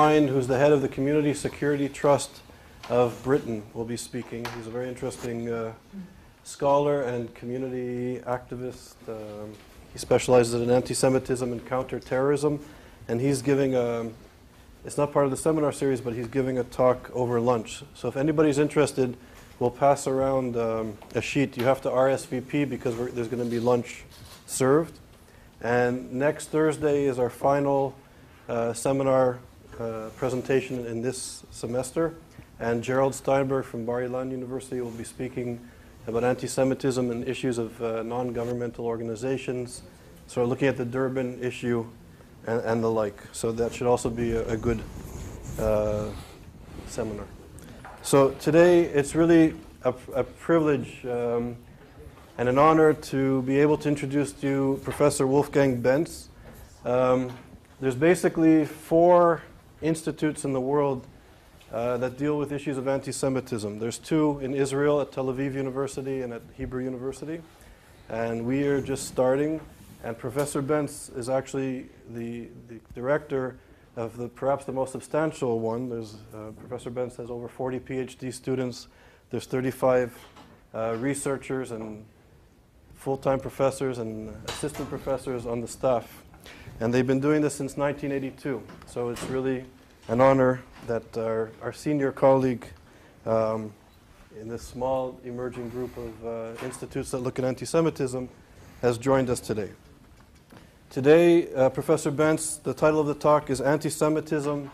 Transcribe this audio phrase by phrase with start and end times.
[0.00, 2.40] Who's the head of the Community Security Trust
[2.88, 4.46] of Britain, will be speaking.
[4.56, 5.74] He's a very interesting uh,
[6.42, 8.94] scholar and community activist.
[9.06, 9.52] Um,
[9.92, 12.60] he specializes in anti-Semitism and counterterrorism,
[13.08, 14.08] and he's giving a.
[14.86, 17.82] It's not part of the seminar series, but he's giving a talk over lunch.
[17.92, 19.18] So if anybody's interested,
[19.58, 21.58] we'll pass around um, a sheet.
[21.58, 24.04] You have to RSVP because there's going to be lunch
[24.46, 24.98] served.
[25.60, 27.94] And next Thursday is our final
[28.48, 29.40] uh, seminar
[29.80, 32.14] uh, presentation in this semester.
[32.58, 35.58] And Gerald Steinberg from Bar Ilan University will be speaking
[36.06, 39.82] about anti-Semitism and issues of uh, non-governmental organizations.
[40.26, 41.86] So looking at the Durban issue
[42.46, 43.16] and, and, the like.
[43.32, 44.82] So that should also be a, a good
[45.58, 46.10] uh,
[46.86, 47.26] seminar.
[48.02, 51.56] So today it's really a, a privilege um,
[52.38, 56.28] and an honor to be able to introduce to you Professor Wolfgang Benz.
[56.84, 57.30] Um,
[57.80, 59.42] there's basically four
[59.82, 61.06] institutes in the world
[61.72, 63.78] uh, that deal with issues of anti-Semitism.
[63.78, 67.40] There's two in Israel at Tel Aviv University and at Hebrew University,
[68.08, 69.60] and we are just starting.
[70.02, 73.56] And Professor Benz is actually the, the director
[73.96, 75.88] of the perhaps the most substantial one.
[75.88, 78.88] There's uh, Professor Benz has over 40 PhD students.
[79.30, 80.16] There's 35
[80.74, 82.04] uh, researchers and
[82.94, 86.24] full-time professors and assistant professors on the staff.
[86.80, 88.62] And they've been doing this since 1982.
[88.86, 89.66] So it's really
[90.08, 92.64] an honor that our, our senior colleague
[93.26, 93.74] um,
[94.40, 98.30] in this small emerging group of uh, institutes that look at anti-Semitism
[98.80, 99.68] has joined us today.
[100.88, 104.70] Today, uh, Professor Benz, the title of the talk is Anti-Semitism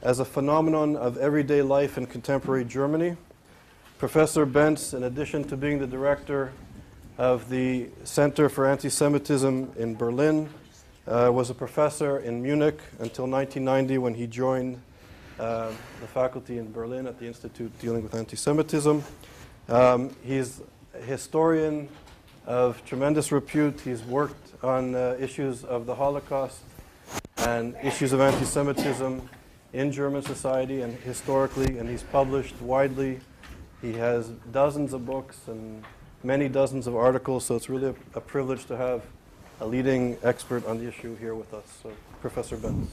[0.00, 3.18] as a Phenomenon of Everyday Life in Contemporary Germany.
[3.98, 6.52] Professor Benz, in addition to being the director
[7.18, 10.48] of the Center for Anti-Semitism in Berlin,
[11.10, 14.80] uh, was a professor in Munich until 1990 when he joined
[15.38, 19.02] uh, the faculty in Berlin at the Institute dealing with anti-Semitism.
[19.68, 20.62] Um, he's
[20.94, 21.88] a historian
[22.46, 23.80] of tremendous repute.
[23.80, 26.60] He's worked on uh, issues of the Holocaust
[27.38, 29.28] and issues of anti-Semitism
[29.72, 33.20] in German society and historically, and he's published widely.
[33.82, 35.84] He has dozens of books and
[36.22, 39.02] many dozens of articles, so it's really a, a privilege to have
[39.60, 41.64] a leading expert on the issue here with us.
[41.82, 42.88] So, Professor Benz.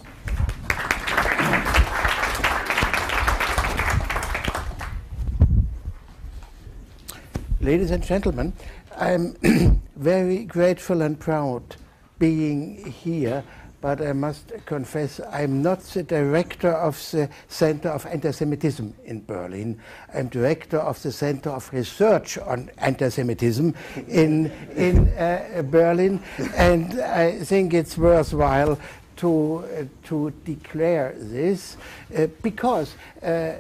[7.62, 8.54] Ladies and gentlemen,
[8.98, 9.34] I'm
[9.96, 11.78] very grateful and proud
[12.20, 13.44] being here
[13.82, 19.80] but I must confess I'm not the director of the Center of Anti-Semitism in Berlin.
[20.14, 23.76] I'm director of the Center of Research on Anti-Semitism
[24.08, 26.22] in, in uh, Berlin,
[26.56, 28.80] and I think it's worthwhile
[29.18, 31.78] to, uh, to declare this
[32.16, 33.54] uh, because uh,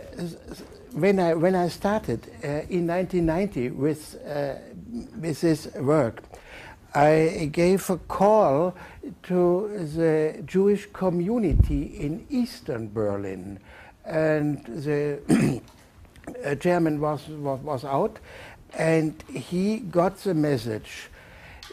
[0.94, 4.56] when, I, when I started uh, in 1990 with, uh,
[5.19, 6.23] with this work,
[6.97, 8.74] I gave a call
[9.24, 13.59] to the Jewish community in Eastern Berlin,
[14.03, 15.62] and the
[16.59, 18.18] chairman was, was, was out,
[18.74, 21.12] and he got the message.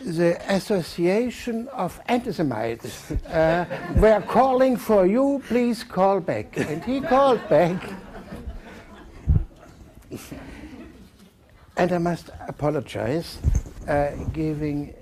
[0.05, 3.65] The Association of Anti-Semites uh,
[3.97, 6.55] were calling for you, please call back.
[6.59, 7.83] And he called back.
[11.79, 13.39] and I must apologize,
[13.89, 14.93] uh, giving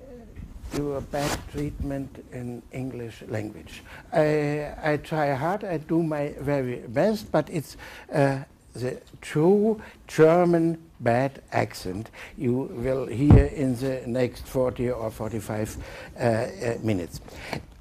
[0.74, 3.82] do a bad treatment in English language.
[4.12, 7.76] I, I try hard, I do my very best, but it's
[8.12, 8.40] uh,
[8.74, 15.76] the true German bad accent you will hear in the next 40 or 45
[16.16, 17.20] uh, uh, minutes.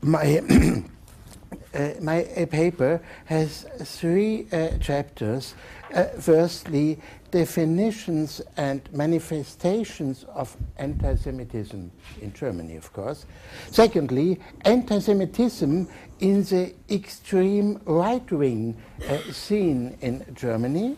[0.02, 0.40] My,
[1.74, 5.54] uh, my paper has three uh, chapters.
[5.94, 7.00] Uh, firstly,
[7.32, 13.26] definitions and manifestations of anti Semitism in Germany, of course.
[13.72, 15.88] Secondly, anti Semitism
[16.20, 18.78] in the extreme right wing
[19.08, 20.98] uh, scene in Germany.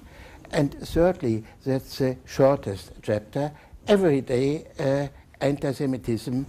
[0.51, 3.51] And thirdly, that's the shortest chapter
[3.87, 5.07] everyday uh,
[5.39, 6.45] anti Semitism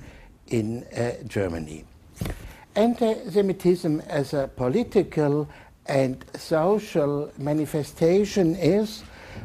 [0.48, 1.84] in uh, Germany.
[2.74, 5.48] Anti Semitism as a political
[5.86, 9.04] and social manifestation is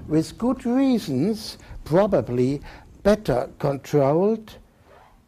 [0.09, 2.61] with good reasons, probably
[3.03, 4.57] better controlled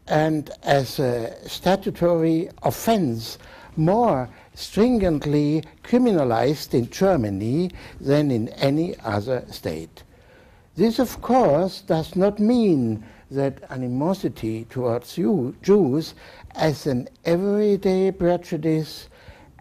[0.08, 3.38] and as a statutory offense
[3.78, 10.04] more stringently criminalized in Germany than in any other state.
[10.76, 16.16] This, of course, does not mean that animosity towards you, Jews
[16.56, 19.08] as an everyday prejudice,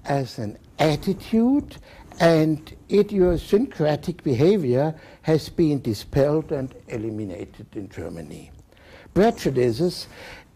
[0.05, 1.76] as an attitude
[2.19, 8.50] and idiosyncratic behavior has been dispelled and eliminated in Germany.
[9.14, 10.06] Prejudices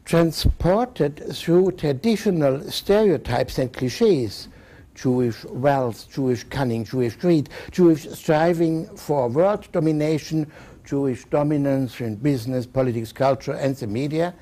[0.05, 4.49] transported through traditional stereotypes and cliches
[4.95, 10.51] Jewish wealth, Jewish cunning, Jewish greed, Jewish striving for world domination,
[10.85, 14.35] Jewish dominance in business, politics, culture, and the media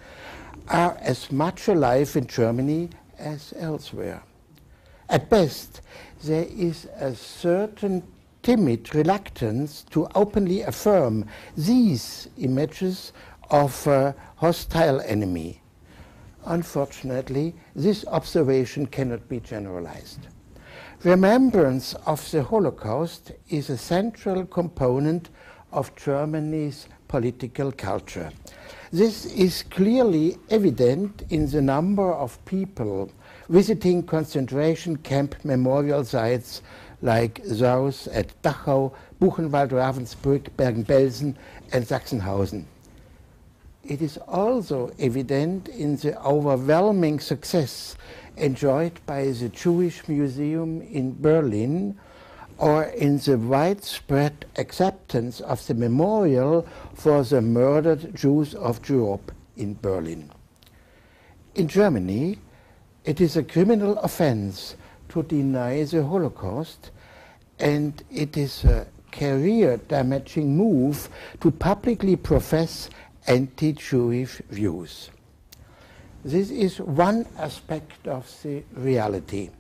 [0.69, 4.23] are as much alive in Germany as elsewhere.
[5.09, 5.81] At best,
[6.23, 8.03] there is a certain
[8.43, 11.25] timid reluctance to openly affirm
[11.57, 13.13] these images
[13.51, 15.61] of a hostile enemy.
[16.45, 20.27] Unfortunately, this observation cannot be generalized.
[21.05, 25.31] Remembrance of the Holocaust is a central component
[25.73, 28.31] of Germany's political culture.
[28.93, 33.11] This is clearly evident in the number of people
[33.49, 36.63] visiting concentration camp memorial sites
[37.03, 41.35] like those at Dachau, Buchenwald, Ravensbrück, Bergen-Belsen
[41.73, 42.65] and Sachsenhausen.
[43.85, 47.97] It is also evident in the overwhelming success
[48.37, 51.99] enjoyed by the Jewish Museum in Berlin
[52.59, 59.77] or in the widespread acceptance of the memorial for the murdered Jews of Europe in
[59.83, 60.31] Berlin.
[61.57, 62.39] In Germany,
[63.05, 64.77] it is a criminal offense
[65.09, 66.91] to deny the Holocaust,
[67.59, 71.09] and it is a career damaging move
[71.41, 72.89] to publicly profess
[73.27, 75.11] anti Jewish views.
[76.25, 79.51] This is one aspect of the reality.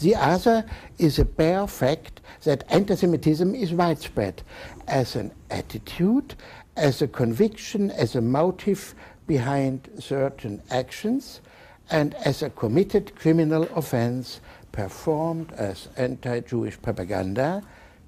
[0.00, 0.64] The other
[0.98, 4.42] is a bare fact that anti-Semitism is widespread
[4.88, 6.34] as an attitude,
[6.76, 8.94] as a conviction, as a motive
[9.26, 11.42] behind certain actions,
[11.90, 14.40] and as a committed criminal offense
[14.72, 17.62] performed as anti-Jewish propaganda,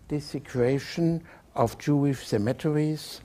[0.08, 1.22] desecration
[1.54, 3.20] of Jewish cemeteries,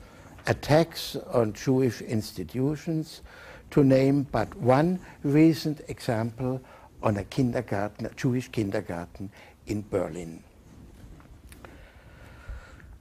[0.46, 3.22] attacks on Jewish institutions,
[3.70, 6.60] to name but one recent example
[7.02, 9.30] on a kindergarten, a Jewish kindergarten
[9.66, 10.42] in Berlin.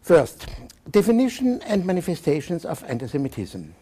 [0.02, 0.48] First,
[0.92, 3.74] definition and manifestations of anti-Semitism.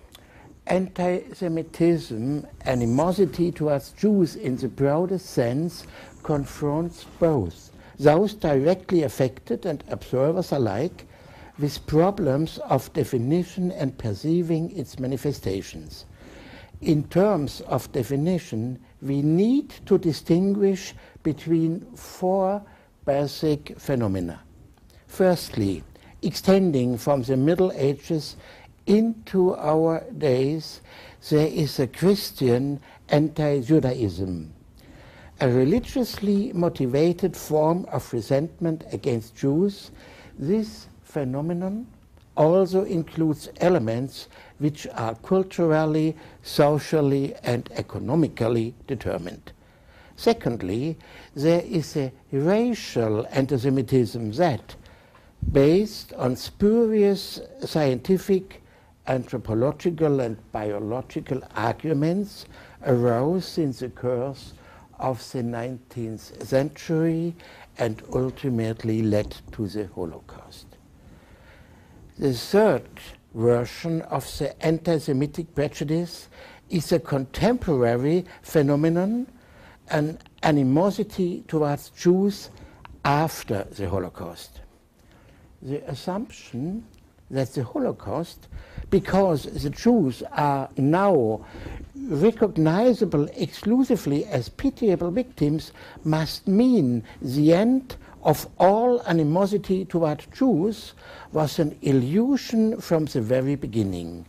[0.67, 5.85] Anti-Semitism, animosity towards Jews in the broadest sense,
[6.23, 11.05] confronts both those directly affected and observers alike
[11.59, 16.05] with problems of definition and perceiving its manifestations
[16.81, 22.61] in terms of definition, we need to distinguish between four
[23.05, 24.41] basic phenomena.
[25.07, 25.83] Firstly,
[26.21, 28.35] extending from the Middle Ages
[28.85, 30.81] into our days,
[31.29, 32.79] there is a Christian
[33.09, 34.53] anti-Judaism,
[35.41, 39.91] a religiously motivated form of resentment against Jews.
[40.37, 41.87] This phenomenon
[42.37, 44.27] also includes elements
[44.59, 49.51] which are culturally, socially, and economically determined.
[50.15, 50.97] Secondly,
[51.33, 54.75] there is a racial anti-Semitism that,
[55.51, 58.61] based on spurious scientific,
[59.07, 62.45] anthropological, and biological arguments,
[62.85, 64.53] arose in the course
[64.99, 67.35] of the 19th century
[67.77, 70.67] and ultimately led to the Holocaust.
[72.17, 72.87] The third
[73.33, 76.29] version of the anti-Semitic prejudice
[76.69, 79.27] is a contemporary phenomenon,
[79.89, 82.49] an animosity towards Jews
[83.03, 84.61] after the Holocaust.
[85.61, 86.85] The assumption
[87.29, 88.47] that the Holocaust,
[88.89, 91.45] because the Jews are now
[92.07, 95.71] recognizable exclusively as pitiable victims,
[96.03, 100.93] must mean the end of all animosity toward Jews
[101.31, 104.25] was an illusion from the very beginning.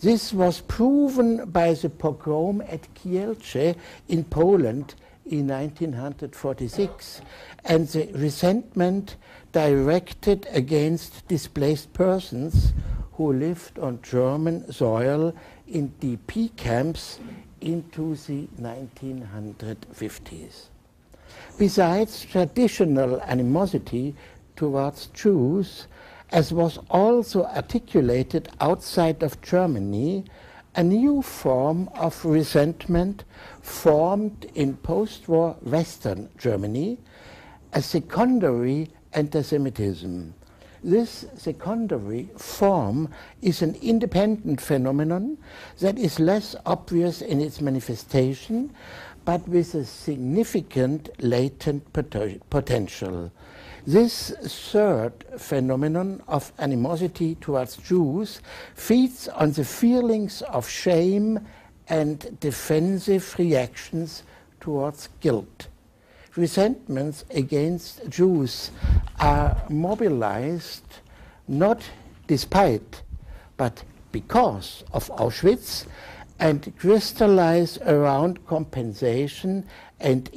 [0.00, 3.76] This was proven by the pogrom at Kielce
[4.08, 7.20] in Poland in 1946
[7.64, 9.16] and the resentment
[9.52, 12.72] directed against displaced persons
[13.16, 15.34] who lived on German soil
[15.66, 17.18] in DP camps
[17.60, 20.66] into the 1950s.
[21.58, 24.14] Besides traditional animosity
[24.54, 25.86] towards Jews,
[26.30, 30.24] as was also articulated outside of Germany,
[30.74, 33.24] a new form of resentment
[33.62, 36.98] formed in post-war Western Germany,
[37.72, 40.34] a secondary anti-Semitism.
[40.86, 43.08] This secondary form
[43.42, 45.36] is an independent phenomenon
[45.80, 48.72] that is less obvious in its manifestation,
[49.24, 53.32] but with a significant latent potential.
[53.84, 54.30] This
[54.70, 58.40] third phenomenon of animosity towards Jews
[58.76, 61.40] feeds on the feelings of shame
[61.88, 64.22] and defensive reactions
[64.60, 65.66] towards guilt.
[66.36, 68.70] Resentments against Jews
[69.18, 70.84] are mobilized
[71.48, 71.82] not
[72.26, 73.02] despite,
[73.56, 75.86] but because of Auschwitz
[76.38, 79.64] and crystallize around compensation
[79.98, 80.28] and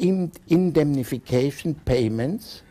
[0.47, 2.61] indemnification payments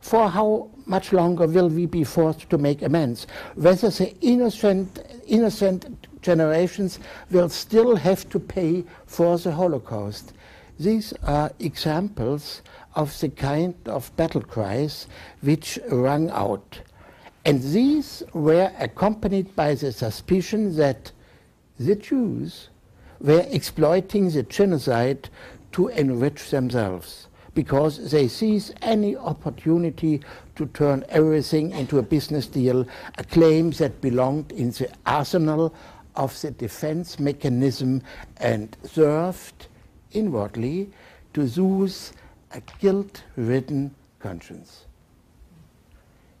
[0.00, 3.28] for how much longer will we be forced to make amends?
[3.54, 6.98] Whether the innocent, innocent generations
[7.30, 10.32] will still have to pay for the Holocaust.
[10.78, 12.62] These are examples
[12.94, 15.08] of the kind of battle cries
[15.40, 16.80] which rang out.
[17.44, 21.10] And these were accompanied by the suspicion that
[21.80, 22.68] the Jews
[23.20, 25.28] were exploiting the genocide
[25.72, 30.20] to enrich themselves because they seize any opportunity
[30.54, 35.74] to turn everything into a business deal, a claim that belonged in the arsenal
[36.14, 38.00] of the defense mechanism
[38.36, 39.66] and served
[40.12, 40.90] inwardly
[41.34, 41.96] to soothe
[42.52, 44.86] a guilt-ridden conscience.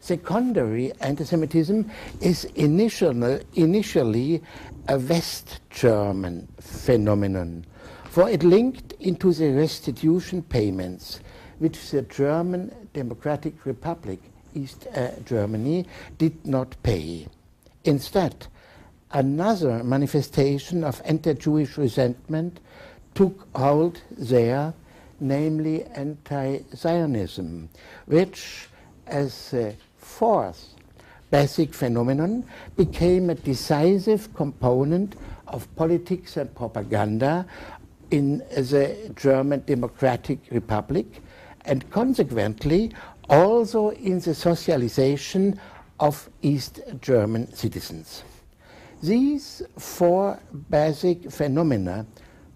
[0.00, 4.42] Secondary anti-Semitism is initial, initially
[4.88, 7.66] a West German phenomenon
[8.18, 11.20] for it linked into the restitution payments
[11.58, 14.18] which the German Democratic Republic,
[14.54, 15.86] East uh, Germany,
[16.18, 17.28] did not pay.
[17.84, 18.46] Instead,
[19.12, 22.60] another manifestation of anti-Jewish resentment
[23.18, 24.72] took hold there,
[25.18, 27.68] namely anti-Zionism,
[28.06, 28.68] which,
[29.08, 30.76] as a fourth
[31.28, 32.44] basic phenomenon,
[32.76, 35.16] became a decisive component
[35.48, 37.44] of politics and propaganda
[38.12, 41.20] in the German Democratic Republic
[41.64, 42.92] and consequently
[43.28, 45.58] also in the socialization
[45.98, 48.22] of East German citizens.
[49.02, 50.38] These four
[50.70, 52.06] basic phenomena,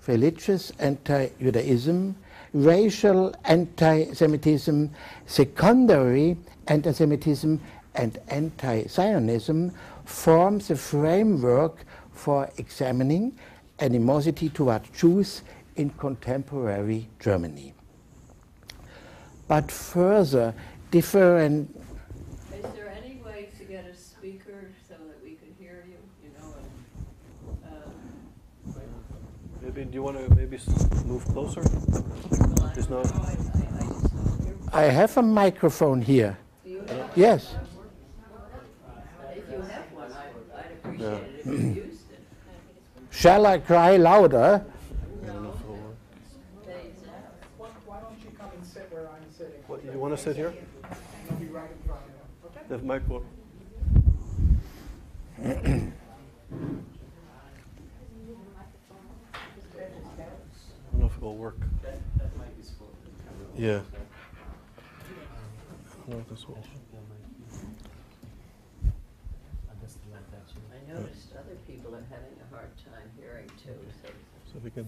[0.06, 2.16] religious anti-Judaism,
[2.52, 4.90] racial anti-Semitism,
[5.26, 6.37] secondary
[6.68, 7.61] anti-Semitism,
[7.94, 9.73] and anti-Zionism,
[10.04, 13.32] form the framework for examining
[13.80, 15.42] animosity towards Jews
[15.76, 17.75] in contemporary Germany.
[19.49, 20.54] But further,
[20.90, 21.78] different.
[22.54, 25.99] Is there any way to get a speaker so that we can hear you?
[26.23, 28.75] You know, and, um,
[29.74, 30.58] maybe do you want to maybe
[31.06, 31.62] move closer?
[32.74, 34.56] There's no- I, I, I just don't hear.
[34.72, 36.38] I have a microphone here.
[37.14, 37.54] Yes.
[39.34, 42.20] If you have one, I, I'd appreciate it if you used it.
[43.10, 44.64] Shall I cry louder?
[44.64, 45.96] I don't know if it'll work.
[46.66, 46.92] They,
[47.86, 49.62] Why don't you come and sit where I'm sitting?
[49.66, 50.54] What, you want to sit here?
[51.30, 52.62] I'll be right in front of you, okay?
[52.68, 53.24] The mic will.
[55.44, 55.92] I
[60.92, 61.56] don't know if it will work.
[63.56, 63.80] Yeah.
[65.90, 66.62] I don't know if this will.
[70.70, 73.70] I noticed other people are having a hard time hearing too,
[74.02, 74.08] so.
[74.52, 74.87] So if we can.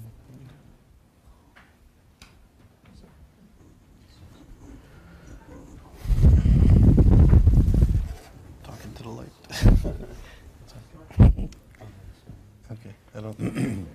[8.62, 9.32] Talking to the light.
[12.72, 13.86] okay, I don't.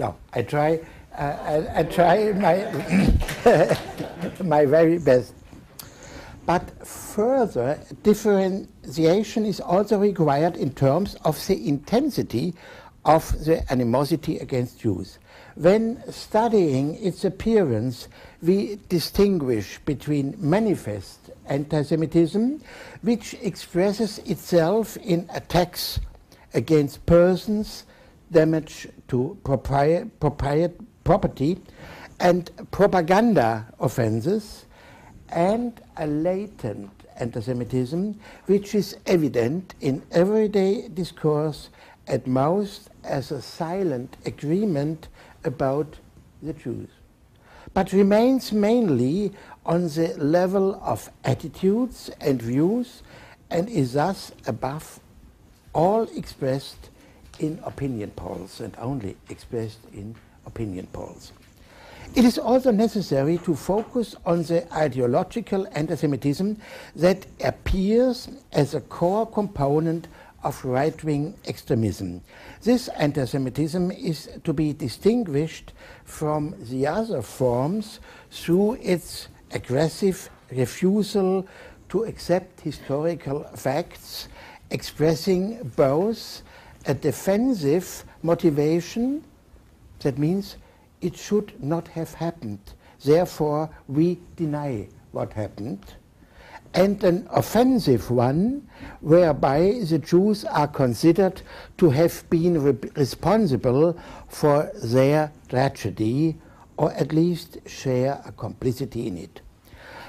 [0.00, 0.80] No, I try.
[1.14, 1.36] Uh,
[1.74, 2.56] I, I try my
[4.42, 5.34] my very best.
[6.46, 12.54] But further differentiation is also required in terms of the intensity
[13.04, 15.18] of the animosity against Jews.
[15.54, 18.08] When studying its appearance,
[18.40, 22.62] we distinguish between manifest anti-Semitism,
[23.02, 26.00] which expresses itself in attacks
[26.54, 27.84] against persons,
[28.30, 30.72] damage to propri- propri-
[31.04, 31.58] property,
[32.20, 34.66] and propaganda offenses,
[35.30, 41.70] and a latent anti-Semitism, which is evident in everyday discourse,
[42.06, 45.08] at most as a silent agreement
[45.44, 45.96] about
[46.42, 46.88] the Jews,
[47.72, 49.32] but remains mainly
[49.64, 53.02] on the level of attitudes and views,
[53.50, 55.00] and is thus above
[55.72, 56.89] all expressed
[57.40, 60.14] in opinion polls and only expressed in
[60.46, 61.32] opinion polls.
[62.14, 66.56] It is also necessary to focus on the ideological anti-Semitism
[66.96, 70.08] that appears as a core component
[70.42, 72.22] of right-wing extremism.
[72.62, 75.72] This anti-Semitism is to be distinguished
[76.04, 81.46] from the other forms through its aggressive refusal
[81.90, 84.28] to accept historical facts,
[84.70, 86.42] expressing both
[86.86, 89.24] a defensive motivation,
[90.00, 90.56] that means
[91.00, 92.60] it should not have happened,
[93.04, 95.94] therefore we deny what happened,
[96.74, 98.68] and an offensive one,
[99.00, 101.42] whereby the Jews are considered
[101.78, 106.36] to have been re responsible for their tragedy,
[106.76, 109.40] or at least share a complicity in it.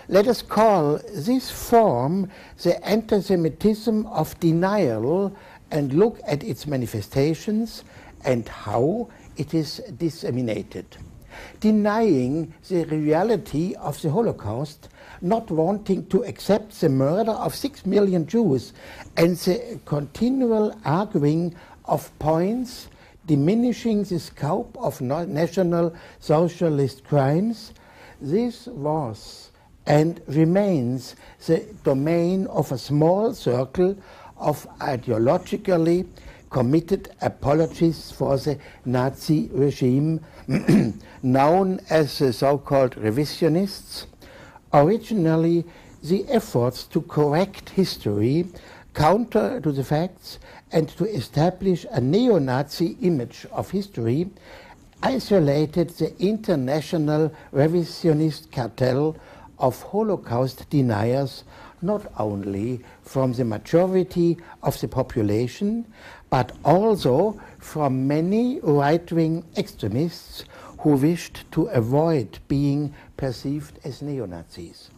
[0.08, 2.30] Let us call this form
[2.62, 5.36] the anti-Semitism of denial
[5.72, 7.84] and look at its manifestations
[8.24, 10.86] and how it is disseminated.
[11.60, 14.90] Denying the reality of the Holocaust
[15.22, 18.74] not wanting to accept the murder of six million Jews
[19.18, 22.90] and the continual arguing of points
[23.26, 27.74] diminishing the scope of national socialist crimes,
[28.20, 29.52] this was
[29.86, 31.16] and remains
[31.48, 33.96] the domain of a small circle
[34.42, 36.06] of ideologically
[36.50, 40.20] committed apologists for the Nazi regime,
[41.24, 44.08] known as the so-called revisionists,
[44.74, 45.66] Originally,
[46.02, 48.46] the efforts to correct history,
[48.94, 50.40] counter to the facts,
[50.72, 54.30] and to establish a neo-Nazi image of history
[55.04, 59.18] isolated the international revisionist cartel
[59.60, 61.44] of Holocaust deniers
[61.82, 65.86] not only from the majority of the population,
[66.30, 70.46] but also from many right-wing extremists
[70.80, 74.90] who wished to avoid being perceived as neo-Nazis.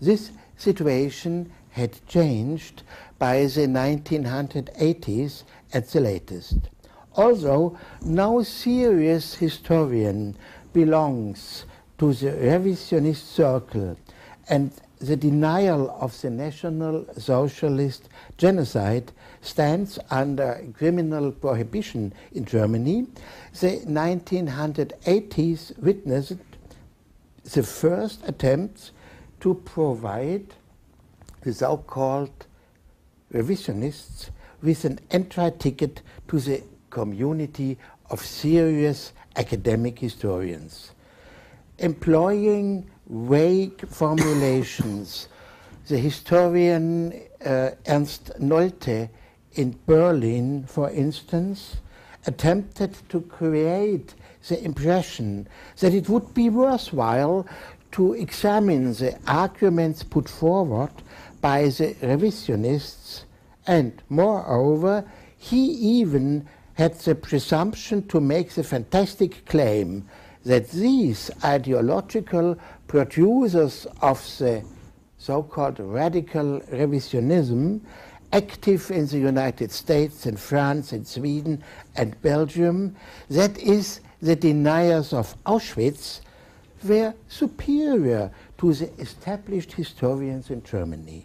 [0.00, 2.84] This situation had changed
[3.18, 6.58] by the 1980s at the latest.
[7.16, 10.36] Although no serious historian
[10.72, 11.64] belongs
[11.98, 13.96] to the revisionist circle
[14.48, 23.06] and the denial of the National Socialist genocide stands under criminal prohibition in Germany,
[23.60, 26.36] the 1980s witnessed
[27.44, 28.90] the first attempts
[29.40, 30.46] to provide
[31.42, 32.46] the so-called
[33.32, 34.30] revisionists
[34.62, 37.78] with an entry ticket to the community
[38.10, 40.90] of serious academic historians.
[41.78, 45.28] Employing vague formulations,
[45.88, 47.12] the historian
[47.44, 49.08] uh, Ernst Nolte
[49.54, 51.76] in Berlin, for instance,
[52.26, 54.14] attempted to create
[54.48, 55.48] the impression
[55.80, 57.46] that it would be worthwhile
[57.92, 60.90] to examine the arguments put forward
[61.40, 63.24] by the revisionists,
[63.66, 65.04] and moreover,
[65.36, 70.06] he even had the presumption to make the fantastic claim
[70.44, 72.56] that these ideological
[72.88, 74.64] producers of the
[75.18, 77.80] so-called radical revisionism
[78.32, 81.62] active in the United States in France in Sweden
[81.96, 82.96] and Belgium,
[83.30, 86.20] that is the deniers of Auschwitz
[86.84, 91.24] were superior to the established historians in Germany.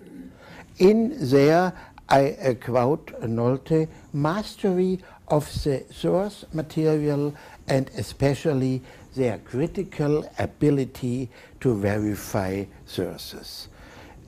[0.80, 1.74] In their,
[2.10, 7.34] I uh, quote Nolte, mastery of the source material
[7.68, 8.82] and especially
[9.16, 13.70] their critical ability to verify sources.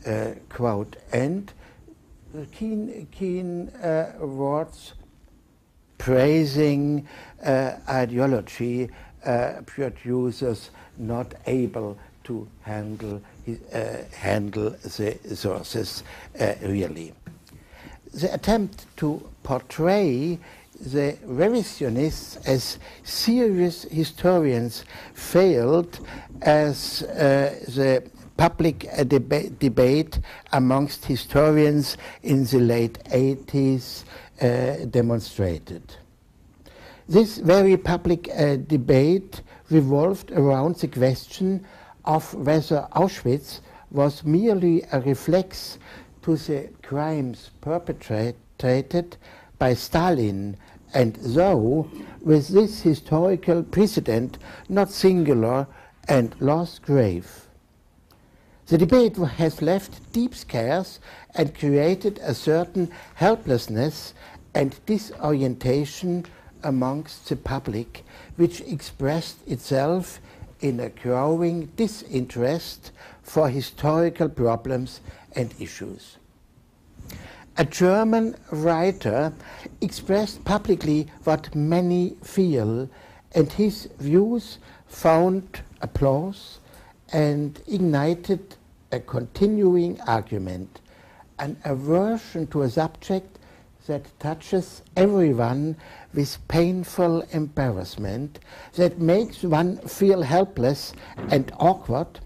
[0.06, 1.52] Uh, quote, and
[2.52, 4.94] keen, keen uh, words
[5.98, 7.08] praising
[7.44, 8.90] uh, ideology
[9.26, 13.22] uh, producers not able to handle,
[13.74, 13.80] uh,
[14.16, 16.04] handle the sources
[16.40, 17.14] uh, really.
[18.14, 20.40] The attempt to portray
[20.80, 26.00] the revisionists as serious historians failed
[26.42, 28.04] as uh, the
[28.38, 30.20] public uh, deba debate
[30.52, 34.04] amongst historians in the late 80s
[34.42, 35.82] uh, demonstrated.
[37.08, 41.66] This very public uh, debate revolved around the question
[42.04, 43.62] of whether Auschwitz
[43.92, 45.78] was merely a reflex
[46.24, 49.18] to the crimes perpetrated
[49.58, 50.58] by Stalin
[50.94, 51.90] and though
[52.22, 54.38] with this historical precedent
[54.70, 55.68] not singular
[56.08, 57.48] and lost grave.
[58.68, 61.00] The debate has left deep scars
[61.36, 64.14] and created a certain helplessness
[64.56, 66.26] and disorientation
[66.64, 68.04] amongst the public,
[68.38, 70.20] which expressed itself
[70.62, 72.92] in a growing disinterest
[73.22, 75.02] for historical problems
[75.34, 76.18] and issues.
[77.58, 79.34] A German writer
[79.80, 82.90] expressed publicly what many feel,
[83.34, 86.60] and his views found applause
[87.14, 88.56] and ignited
[88.92, 90.82] a continuing argument,
[91.40, 93.40] an aversion to a subject
[93.88, 95.78] that touches everyone
[96.14, 98.40] with painful embarrassment,
[98.76, 100.94] that makes one feel helpless
[101.30, 102.20] and awkward,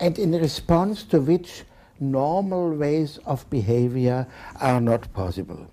[0.00, 1.64] and in response to which
[2.00, 4.26] normal ways of behavior
[4.60, 5.66] are not possible.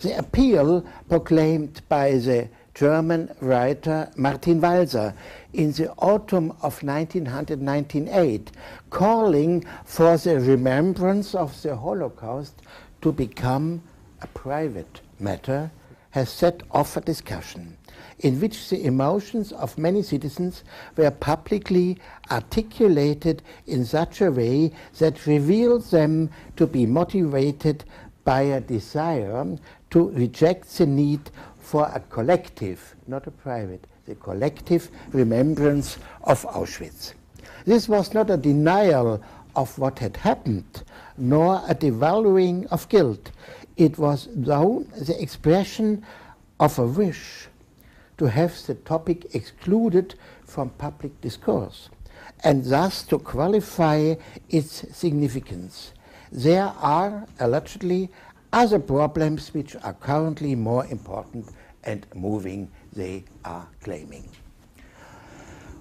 [0.00, 5.14] The appeal proclaimed by the German writer Martin Walser
[5.52, 8.50] in the autumn of 1998,
[8.90, 12.62] calling for the remembrance of the Holocaust
[13.02, 13.82] to become
[14.20, 15.70] a private matter,
[16.10, 17.76] has set off a discussion
[18.20, 20.64] in which the emotions of many citizens
[20.96, 21.98] were publicly
[22.30, 27.84] articulated in such a way that revealed them to be motivated
[28.24, 29.46] by a desire
[29.90, 37.14] to reject the need for a collective, not a private, the collective remembrance of Auschwitz.
[37.64, 39.22] This was not a denial
[39.56, 40.82] of what had happened,
[41.16, 43.30] nor a devaluing of guilt.
[43.76, 46.04] It was, though, the expression
[46.60, 47.48] of a wish
[48.18, 51.88] to have the topic excluded from public discourse,
[52.42, 54.14] and thus to qualify
[54.48, 55.92] its significance.
[56.30, 58.10] There are allegedly
[58.52, 61.48] other problems which are currently more important
[61.82, 64.28] and moving, they are claiming.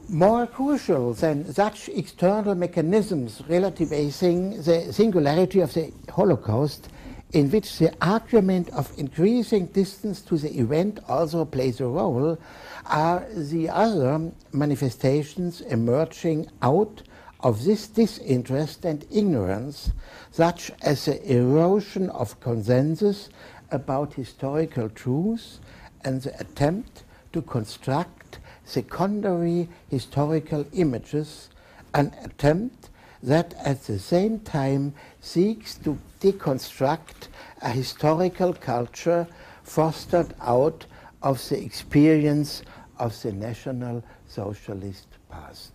[0.10, 6.90] More crucial than such external mechanisms relativizing the singularity of the Holocaust,
[7.34, 12.38] in which the argument of increasing distance to the event also plays a role,
[12.86, 17.02] are the other manifestations emerging out
[17.40, 19.92] of this disinterest and ignorance,
[20.32, 23.30] such as the erosion of consensus
[23.72, 25.60] about historical truths
[26.06, 31.50] and the attempt to construct secondary historical images,
[31.96, 32.90] an attempt
[33.24, 37.28] that at the same time seeks to deconstruct
[37.62, 39.28] a historical culture
[39.64, 40.86] fostered out
[41.22, 42.64] of the experience
[42.98, 45.74] of the National Socialist past.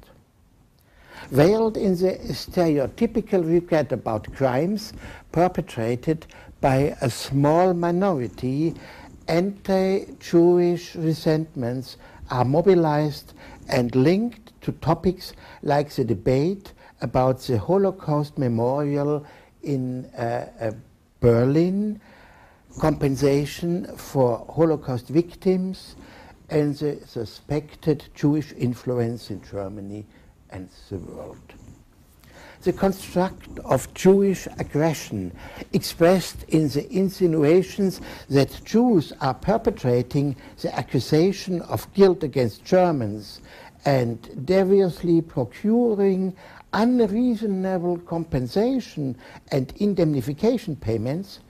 [1.30, 4.92] Veiled in the stereotypical regret about crimes
[5.32, 6.26] perpetrated
[6.60, 8.74] by a small minority
[9.26, 11.98] anti-Jewish resentments
[12.30, 13.34] are mobilized
[13.68, 19.26] and linked to topics like the debate about the Holocaust Memorial
[19.62, 20.70] in uh, uh,
[21.20, 22.00] Berlin,
[22.80, 25.96] compensation for Holocaust victims,
[26.50, 30.06] and the suspected Jewish influence in Germany
[30.50, 31.54] and the world.
[32.62, 35.32] The construct of Jewish aggression
[35.72, 43.40] expressed in the insinuations that Jews are perpetrating the accusation of guilt against Germans
[43.84, 46.34] and deviously procuring
[46.72, 49.16] unreasonable compensation
[49.50, 51.40] and indemnification payments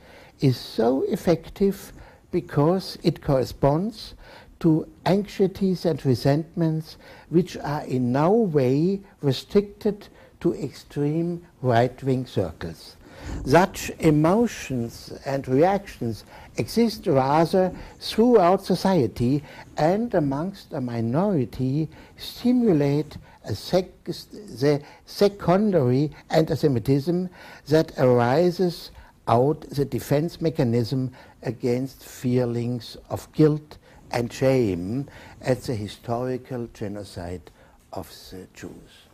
[0.40, 1.92] is so effective
[2.31, 4.14] because it corresponds
[4.61, 6.96] to anxieties and resentments
[7.28, 10.09] which are in no way restricted
[10.40, 12.96] to extreme right wing circles.
[13.44, 16.24] Such emotions and reactions
[16.57, 19.42] exist rather throughout society
[19.76, 23.16] and amongst a minority stimulate
[23.55, 27.29] sec the secondary anti-Semitism
[27.69, 28.91] that arises
[29.27, 33.79] out the defense mechanism against feelings of guilt
[34.11, 35.07] and shame
[35.43, 37.51] at the historical genocide
[37.93, 39.07] of the Jews.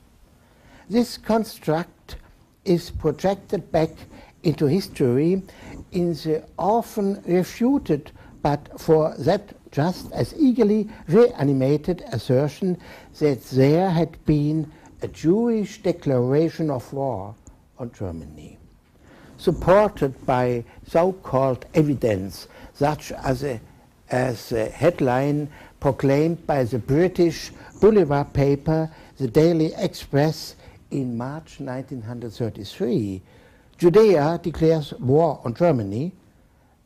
[0.89, 2.17] This construct
[2.65, 3.91] is projected back
[4.43, 5.43] into history
[5.93, 12.79] in the often refuted but for that just as eagerly reanimated assertion
[13.19, 14.71] that there had been
[15.03, 17.35] a Jewish declaration of war
[17.79, 18.57] on Germany,
[19.37, 23.61] supported by so-called evidence such as a,
[24.11, 25.49] as a headline
[25.81, 30.55] proclaimed by the British Boulevard paper, the Daily Express,
[30.93, 33.21] in March 1933,
[33.77, 36.13] Judea declares war on Germany,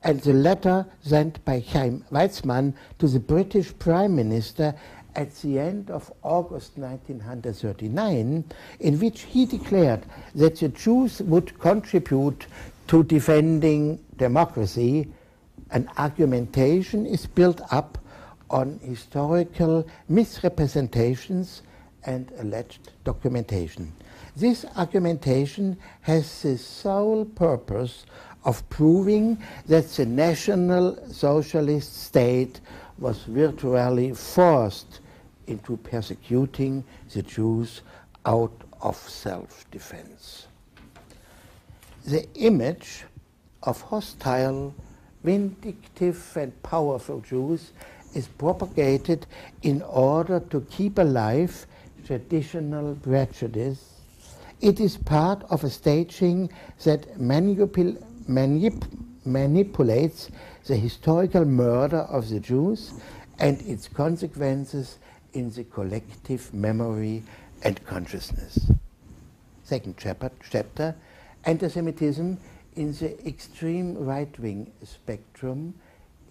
[0.02, 4.74] and the letter sent by Chaim Weizmann to the British Prime Minister
[5.14, 8.44] at the end of August 1939,
[8.80, 12.46] in which he declared that the Jews would contribute
[12.86, 15.08] to defending democracy,
[15.72, 17.98] an argumentation is built up
[18.50, 21.62] on historical misrepresentations
[22.04, 23.92] and alleged documentation.
[24.36, 28.06] This argumentation has the sole purpose
[28.48, 32.62] of proving that the National Socialist state
[32.98, 35.00] was virtually forced
[35.48, 36.82] into persecuting
[37.12, 37.82] the Jews
[38.24, 40.46] out of self-defense.
[42.06, 43.04] The image
[43.64, 44.74] of hostile,
[45.22, 47.72] vindictive and powerful Jews
[48.14, 49.26] is propagated
[49.62, 51.66] in order to keep alive
[52.06, 54.00] traditional prejudice.
[54.62, 56.50] It is part of a staging
[56.84, 58.86] that manipul manip
[59.24, 60.30] manipulates
[60.66, 62.92] the historical murder of the Jews
[63.38, 64.98] and its consequences
[65.32, 67.22] in the collective memory
[67.62, 68.70] and consciousness.
[69.64, 70.94] Second chapter, chapter
[71.44, 72.38] anti-Semitism
[72.76, 75.74] in the extreme right-wing spectrum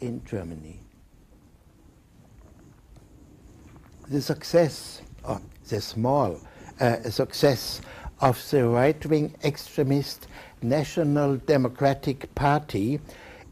[0.02, 0.80] in Germany.
[4.08, 6.40] The success, or the small
[6.80, 7.82] uh, success
[8.20, 10.28] of the right-wing extremist
[10.62, 13.00] National Democratic Party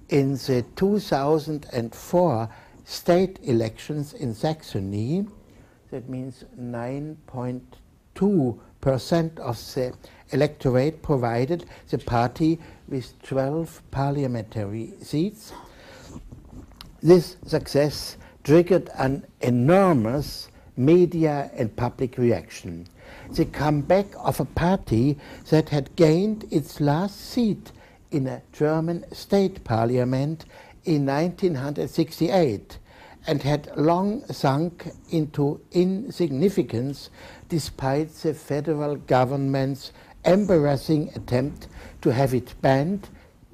[0.09, 2.49] in the 2004
[2.83, 5.25] state elections in Saxony,
[5.91, 9.93] that means 9.2% of the
[10.31, 15.53] electorate provided the party with 12 parliamentary seats.
[17.01, 22.87] This success triggered an enormous media and public reaction.
[23.31, 25.17] The comeback of a party
[25.49, 27.71] that had gained its last seat
[28.11, 30.45] in a German state parliament
[30.85, 32.77] in 1968
[33.27, 37.09] and had long sunk into insignificance
[37.49, 39.91] despite the federal government's
[40.23, 41.67] embarrassing attempt
[42.01, 43.09] to have it banned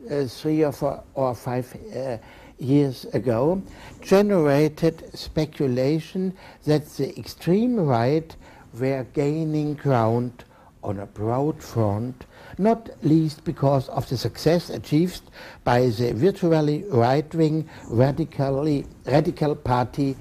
[0.09, 2.17] uh, three or four or five uh,
[2.57, 3.61] years ago,
[4.01, 6.33] generated speculation
[6.65, 8.35] that the extreme right
[8.79, 10.43] were gaining ground
[10.83, 12.25] on a broad front,
[12.57, 15.21] not least because of the success achieved
[15.63, 20.15] by the virtually right-wing radically, radical party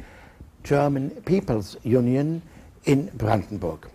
[0.62, 2.42] German People's Union
[2.84, 3.88] in Brandenburg.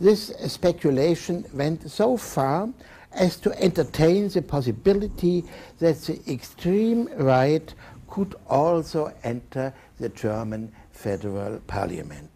[0.00, 2.68] This speculation went so far
[3.12, 5.44] as to entertain the possibility
[5.78, 7.72] that the extreme right
[8.08, 12.29] could also enter the German federal parliament.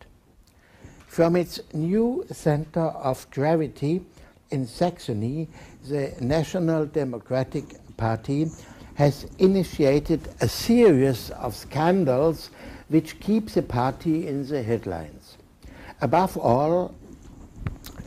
[1.14, 4.04] From its new center of gravity
[4.50, 5.48] in Saxony,
[5.88, 8.50] the National Democratic Party
[8.96, 12.50] has initiated a series of scandals
[12.88, 15.38] which keep the party in the headlines.
[16.00, 16.92] Above all,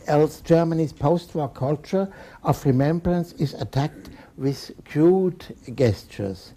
[0.08, 6.54] else Germany's post-war culture of remembrance is attacked with crude gestures.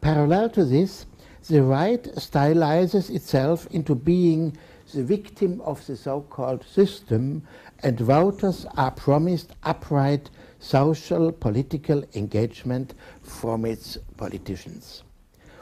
[0.00, 1.06] Parallel to this,
[1.48, 4.56] the right stylizes itself into being
[4.92, 7.42] the victim of the so-called system
[7.82, 15.02] and voters are promised upright social political engagement from its politicians.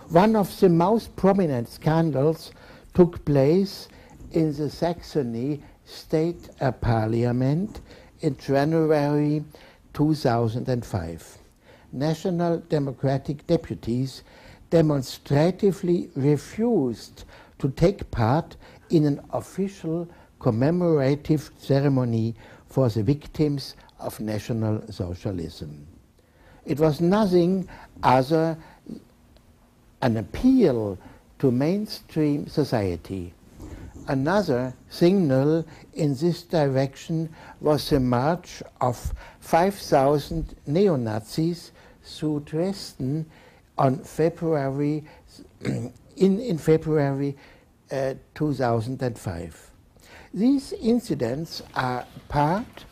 [0.08, 2.52] One of the most prominent scandals
[2.94, 3.88] took place
[4.32, 6.48] in the Saxony State
[6.80, 7.80] Parliament
[8.20, 9.44] in January
[9.92, 11.38] 2005.
[11.92, 14.22] National Democratic deputies
[14.70, 17.24] demonstratively refused
[17.58, 18.56] to take part
[18.90, 22.34] in an official commemorative ceremony
[22.68, 25.86] for the victims of National Socialism.
[26.64, 27.68] It was nothing
[28.02, 28.56] other
[30.00, 30.98] an appeal
[31.38, 33.34] to mainstream society
[34.08, 37.28] Another signal in this direction
[37.60, 41.72] was the march of 5,000 neo-Nazis
[42.02, 43.26] through Dresden
[43.76, 45.04] on February
[45.60, 47.36] in, in February
[47.90, 49.70] uh, 2005.
[50.34, 52.84] These incidents are part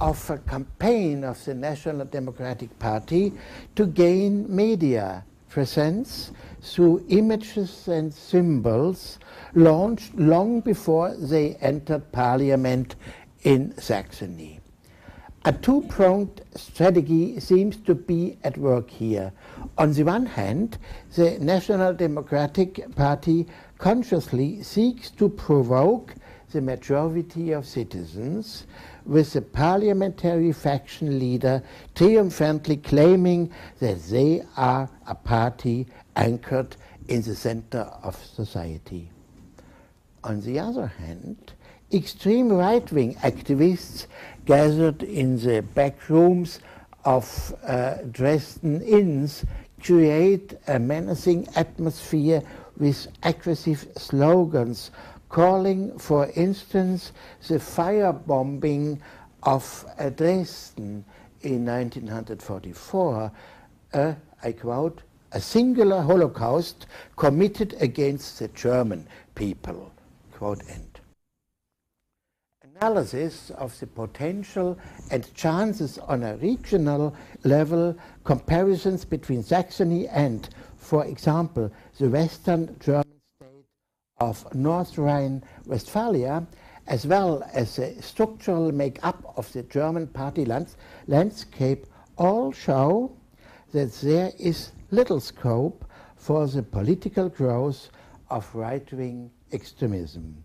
[0.00, 3.32] of a campaign of the National Democratic Party
[3.76, 6.32] to gain media presence
[6.62, 9.18] through images and symbols
[9.54, 12.96] launched long before they entered parliament
[13.42, 14.60] in Saxony.
[15.46, 19.32] A two-pronged strategy seems to be at work here.
[19.78, 20.76] On the one hand,
[21.16, 23.46] the National Democratic Party
[23.80, 26.14] consciously seeks to provoke
[26.52, 28.66] the majority of citizens
[29.06, 31.62] with the parliamentary faction leader
[31.94, 36.76] triumphantly claiming that they are a party anchored
[37.08, 39.10] in the center of society.
[40.24, 41.54] On the other hand,
[41.90, 44.06] extreme right-wing activists
[44.44, 46.60] gathered in the back rooms
[47.06, 49.46] of uh, Dresden inns
[49.82, 52.42] create a menacing atmosphere
[52.80, 54.90] with aggressive slogans
[55.28, 57.12] calling, for instance,
[57.46, 58.98] the firebombing
[59.44, 61.04] of Dresden
[61.42, 63.32] in 1944
[63.92, 69.92] a, I quote, a singular Holocaust committed against the German people,
[70.32, 71.00] quote end.
[72.76, 74.78] Analysis of the potential
[75.10, 77.14] and chances on a regional
[77.44, 80.48] level, comparisons between Saxony and,
[80.80, 83.04] for example, the western German
[83.36, 83.64] state
[84.18, 86.46] of North Rhine-Westphalia,
[86.86, 93.12] as well as the structural make-up of the German party lands landscape all show
[93.72, 95.84] that there is little scope
[96.16, 97.90] for the political growth
[98.30, 100.44] of right-wing extremism.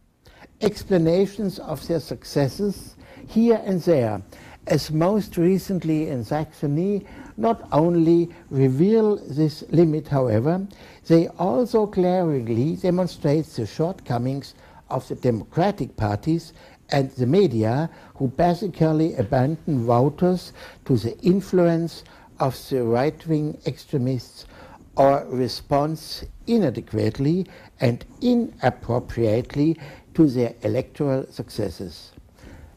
[0.62, 2.96] Explanations of their successes
[3.28, 4.22] here and there,
[4.68, 7.06] as most recently in Saxony,
[7.38, 10.66] not only reveal this limit, however,
[11.08, 14.56] they also glaringly demonstrate the shortcomings
[14.90, 16.54] of the democratic parties
[16.90, 20.54] and the media who basically abandon voters
[20.86, 22.04] to the influence
[22.40, 24.46] of the right-wing extremists
[24.96, 27.46] or responds inadequately
[27.82, 29.78] and inappropriately
[30.14, 32.12] to their electoral successes.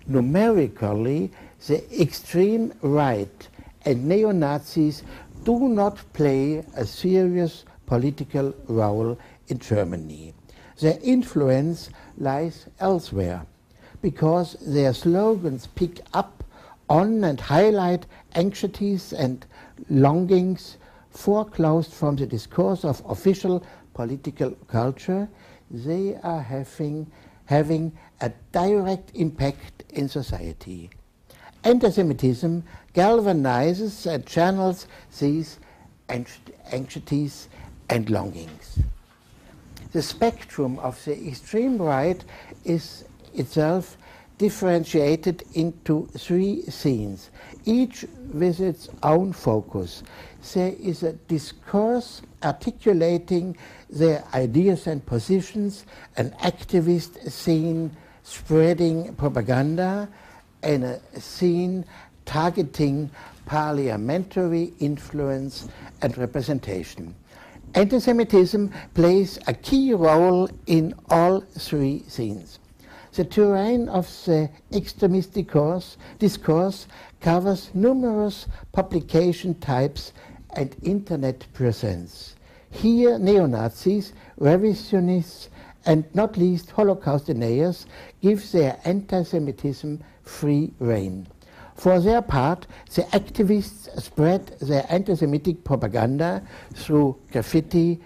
[0.06, 1.30] Numerically,
[1.66, 3.48] the extreme right
[3.84, 5.02] and neo-Nazis
[5.44, 9.18] do not play a serious political role
[9.48, 10.34] in Germany.
[10.80, 13.46] Their influence lies elsewhere
[14.02, 16.44] because their slogans pick up
[16.88, 19.44] on and highlight anxieties and
[19.90, 20.76] longings
[21.10, 25.28] foreclosed from the discourse of official political culture,
[25.70, 27.10] they are having,
[27.46, 30.90] having a direct impact in society.
[31.64, 34.86] Anti-Semitism galvanizes and channels
[35.18, 35.58] these
[36.08, 37.48] anxieties
[37.90, 38.78] and longings.
[39.92, 42.22] The spectrum of the extreme right
[42.64, 43.96] is itself
[44.38, 47.30] differentiated into three scenes,
[47.64, 50.04] each with its own focus.
[50.54, 53.56] There is a discourse articulating
[53.90, 55.84] their ideas and positions,
[56.16, 60.08] an activist scene spreading propaganda,
[60.62, 61.84] and a scene
[62.24, 63.10] targeting
[63.46, 65.68] parliamentary influence
[66.02, 67.14] and representation.
[67.74, 72.58] Anti-Semitism plays a key role in all three scenes.
[73.12, 76.86] The terrain of the extremist discourse,
[77.20, 80.12] covers numerous publication types
[80.54, 82.36] and internet presence.
[82.70, 85.48] Here, neo-Nazis, revisionists,
[85.88, 87.86] and not least Holocaust deniers
[88.20, 91.26] give their anti-Semitism free rein.
[91.76, 96.42] For their part, the activists spread their anti-Semitic propaganda
[96.74, 98.00] through graffiti,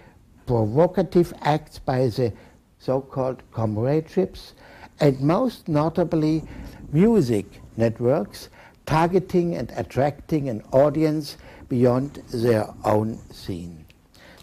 [0.47, 2.33] provocative acts by the
[2.79, 4.55] so-called comradeships,
[5.01, 6.45] and most notably
[6.93, 8.49] music networks
[8.87, 11.37] targeting and attracting an audience
[11.69, 13.85] beyond their own scene.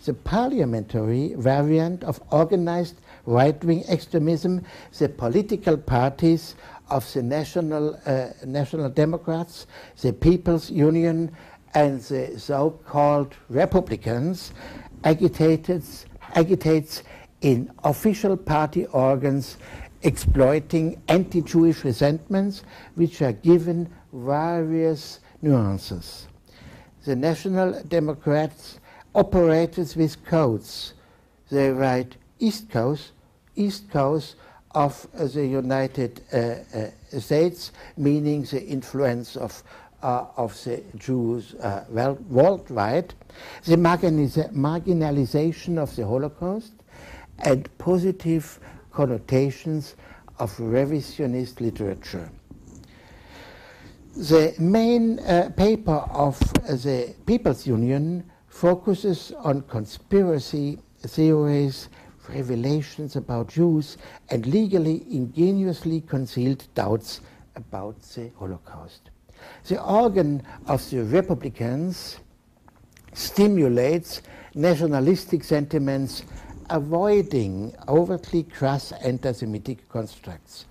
[0.03, 2.95] The parliamentary variant of organized
[3.29, 4.63] right-wing extremism,
[4.97, 6.55] the political parties
[6.89, 9.67] of the National, uh, National Democrats,
[10.01, 11.31] the People's Union,
[11.75, 14.51] and the so-called Republicans
[15.03, 17.03] agitates, agitates
[17.41, 19.57] in official party organs
[20.01, 22.63] exploiting anti-Jewish resentments
[22.95, 26.27] which are given various nuances.
[27.05, 28.79] The National Democrats
[29.13, 30.93] operated with codes.
[31.51, 33.11] They write East Coast,
[33.59, 34.35] East Coast
[34.71, 39.61] of the United uh, uh, States, meaning the influence of,
[40.01, 41.55] uh, of the Jews
[41.89, 43.13] well, worldwide,
[43.65, 46.71] the marginalization of the Holocaust,
[47.39, 48.59] and positive
[48.91, 49.95] connotations
[50.39, 52.31] of revisionist literature.
[54.15, 61.89] The main uh, paper of the People's Union focuses on conspiracy theories,
[62.29, 63.97] revelations about Jews,
[64.29, 67.21] and legally ingeniously concealed doubts
[67.55, 69.09] about the Holocaust.
[69.67, 72.19] The organ of the Republicans
[73.13, 74.21] stimulates
[74.53, 76.23] nationalistic sentiments
[76.69, 80.65] avoiding overtly crass anti-Semitic constructs.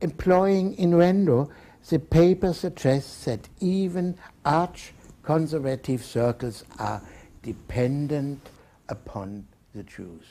[0.00, 1.48] Employing innuendo,
[1.88, 7.02] the paper suggests that even arch-conservative circles are
[7.42, 8.50] dependent
[8.88, 10.24] upon the Jews.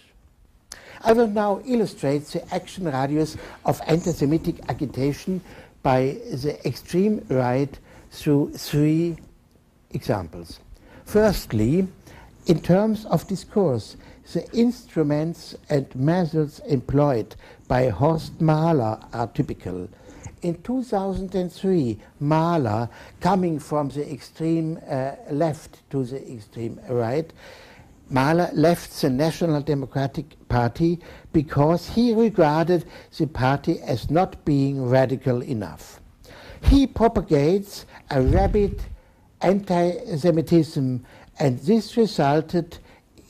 [1.04, 5.42] I will now illustrate the action radius of anti-Semitic agitation
[5.84, 7.78] by the extreme right
[8.12, 9.18] through three
[9.92, 10.60] examples.
[11.06, 11.88] Firstly,
[12.46, 13.98] in terms of discourse,
[14.34, 17.36] the instruments and methods employed
[17.68, 19.90] by Horst Mahler are typical.
[20.42, 27.32] in 2003, Mahler, coming from the extreme uh, left to the extreme right,
[28.12, 31.00] Mahler left the National Democratic Party
[31.32, 32.84] because he regarded
[33.18, 36.02] the party as not being radical enough.
[36.62, 38.82] He propagates a rabid
[39.42, 41.06] anti-Semitism
[41.40, 42.78] and this resulted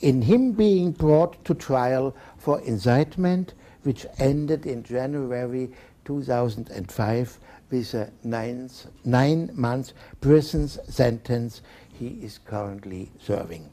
[0.00, 3.54] in him being brought to trial for incitement
[3.84, 5.70] which ended in January
[6.04, 7.38] 2005
[7.70, 8.68] with a nine,
[9.04, 11.62] nine month prison sentence
[11.92, 13.71] he is currently serving.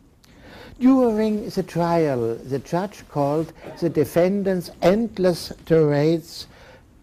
[0.80, 3.52] During the trial, the judge called
[3.82, 6.48] the defendant's endless tirades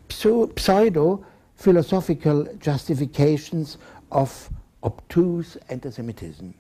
[0.09, 1.25] pseudo
[1.57, 3.77] philosophical justifications
[4.11, 4.49] of
[4.83, 6.55] obtuse anti-Semitism.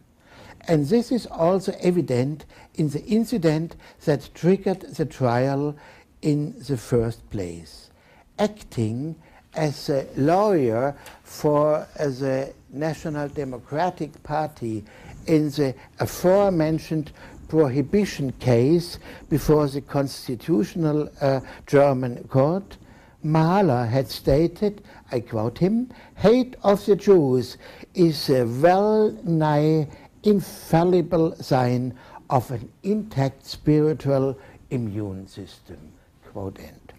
[0.68, 2.44] And this is also evident
[2.74, 5.74] in the incident that triggered the trial
[6.20, 7.90] in the first place.
[8.38, 9.16] Acting
[9.54, 14.84] as a lawyer for the National Democratic Party
[15.26, 17.12] in the aforementioned
[17.48, 18.98] prohibition case
[19.28, 22.76] before the constitutional uh, German court,
[23.22, 27.56] Mahler had stated, I quote him, hate of the Jews
[27.94, 29.88] is a well-nigh
[30.22, 31.96] infallible sign
[32.30, 34.38] of an intact spiritual
[34.70, 35.78] immune system.
[36.32, 36.92] Quote end.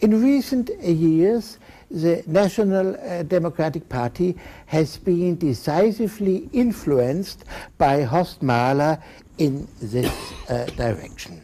[0.00, 1.58] In recent years,
[1.90, 4.36] the National uh, Democratic Party
[4.66, 7.44] has been decisively influenced
[7.78, 9.02] by Horst Mahler
[9.38, 10.12] in this
[10.48, 11.42] uh, direction.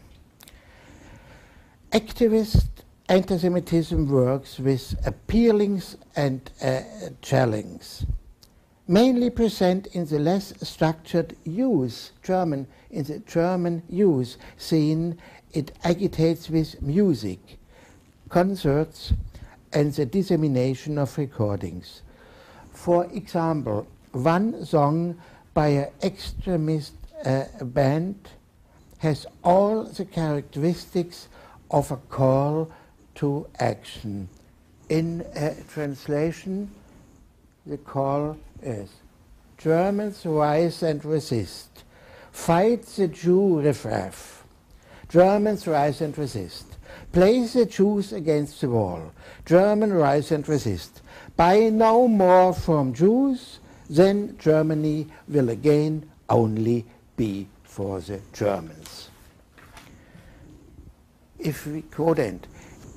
[1.93, 2.69] Activist
[3.09, 6.81] anti-Semitism works with appealings and uh,
[7.23, 8.05] challenges
[8.87, 15.19] mainly present in the less structured use, German, in the German use scene,
[15.53, 17.59] it agitates with music,
[18.29, 19.13] concerts,
[19.75, 22.03] and the dissemination of recordings.
[22.73, 25.21] For example, one song
[25.53, 26.95] by an extremist
[27.25, 28.29] uh, band
[28.99, 31.29] has all the characteristics
[31.71, 32.71] of a call
[33.17, 34.29] to action.
[34.89, 36.71] In uh, translation,
[37.67, 38.91] the call is
[39.59, 41.85] Germans rise and resist.
[42.33, 44.45] Fight the Jew riffraff.
[45.09, 46.74] Germans rise and resist.
[47.15, 49.13] Place the Jews against the wall.
[49.47, 51.01] German rise and resist.
[51.37, 56.85] Buy no more from Jews, then Germany will again only
[57.17, 59.11] be for the Germans.
[61.39, 62.49] If we quote end,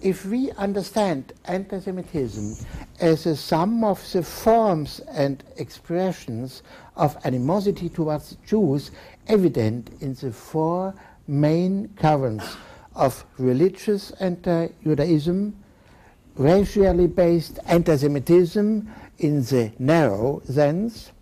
[0.02, 2.56] if we understand anti-Semitism
[3.00, 6.64] as a sum of the forms and expressions
[6.96, 8.90] of animosity towards Jews
[9.28, 10.96] evident in the four
[11.28, 12.58] main currents
[12.98, 15.56] of religious anti-Judaism,
[16.36, 18.90] racially based anti-Semitism
[19.20, 21.14] in the narrow sense,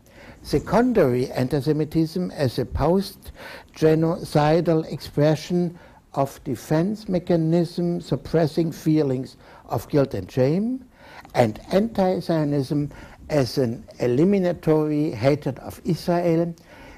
[0.41, 5.77] secondary anti-Semitism as a post-genocidal expression
[6.13, 10.85] of defense mechanism suppressing feelings of guilt and shame,
[11.33, 12.89] and anti-Zionism
[13.29, 16.55] as an eliminatory hatred of Israel,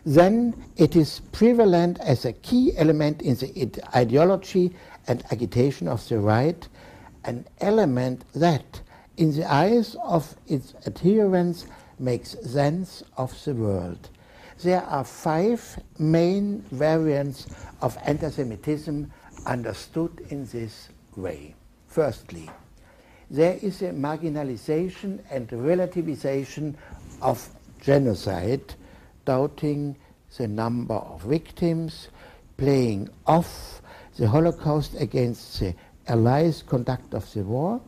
[0.07, 4.73] then it is prevalent as a key element in the ideology
[5.07, 6.65] and agitation of the right,
[7.25, 8.79] an element that,
[9.17, 11.67] in the eyes of its adherents,
[11.99, 14.09] makes sense of the world.
[14.63, 17.47] There are five main variants
[17.81, 19.11] of anti-Semitism
[19.45, 20.87] understood in this
[21.17, 21.53] way.
[21.87, 22.49] Firstly,
[23.29, 26.75] there is a marginalization and relativization
[27.21, 27.49] of
[27.81, 28.73] genocide,
[29.27, 29.97] doubting
[30.37, 32.07] the number of victims,
[32.55, 33.81] playing off
[34.17, 35.75] the Holocaust against the
[36.07, 37.81] Allies' conduct of the war,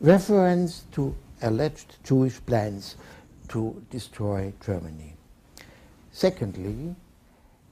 [0.00, 2.96] reference to alleged Jewish plans
[3.48, 5.14] to destroy Germany.
[6.12, 6.94] Secondly,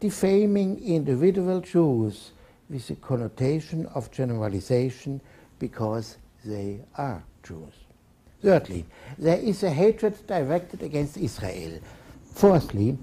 [0.01, 2.33] defaming individual Jews
[2.69, 5.21] with the connotation of generalization
[5.61, 7.75] because they are Jews.
[8.43, 8.85] Thirdly,
[9.19, 11.79] there is a hatred directed against Israel.
[12.35, 12.99] Fourthly,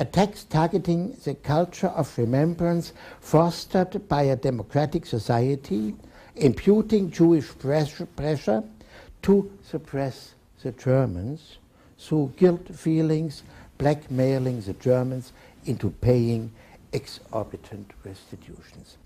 [0.00, 5.94] attacks targeting the culture of remembrance fostered by a democratic society,
[6.34, 8.64] imputing Jewish pressure
[9.22, 10.34] to suppress
[10.64, 11.58] the Germans
[11.96, 13.44] through guilt feelings
[13.78, 15.32] blackmailing the Germans
[15.64, 16.50] into paying
[16.92, 18.96] exorbitant restitutions.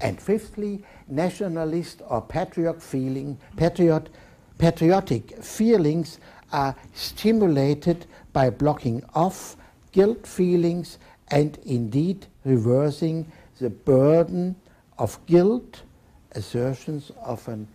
[0.00, 4.08] And fifthly, nationalist or patriot feeling, patriot,
[4.58, 6.18] patriotic feelings
[6.52, 9.56] are stimulated by blocking off
[9.92, 14.56] guilt feelings and indeed reversing the burden
[14.98, 15.82] of guilt,
[16.32, 17.66] assertions of an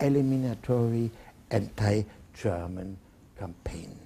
[0.00, 1.10] eliminatory
[1.50, 2.96] anti-German
[3.38, 3.96] campaign.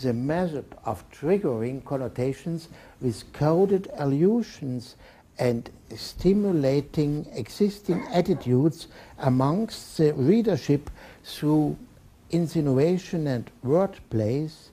[0.00, 2.68] The method of triggering connotations
[3.00, 4.96] with coded allusions
[5.38, 8.88] and stimulating existing attitudes
[9.18, 10.90] amongst the readership
[11.24, 11.76] through
[12.34, 14.70] insinuation and wordplays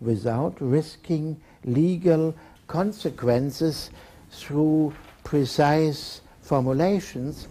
[0.00, 2.34] without risking legal
[2.68, 3.90] consequences
[4.30, 7.48] through precise formulations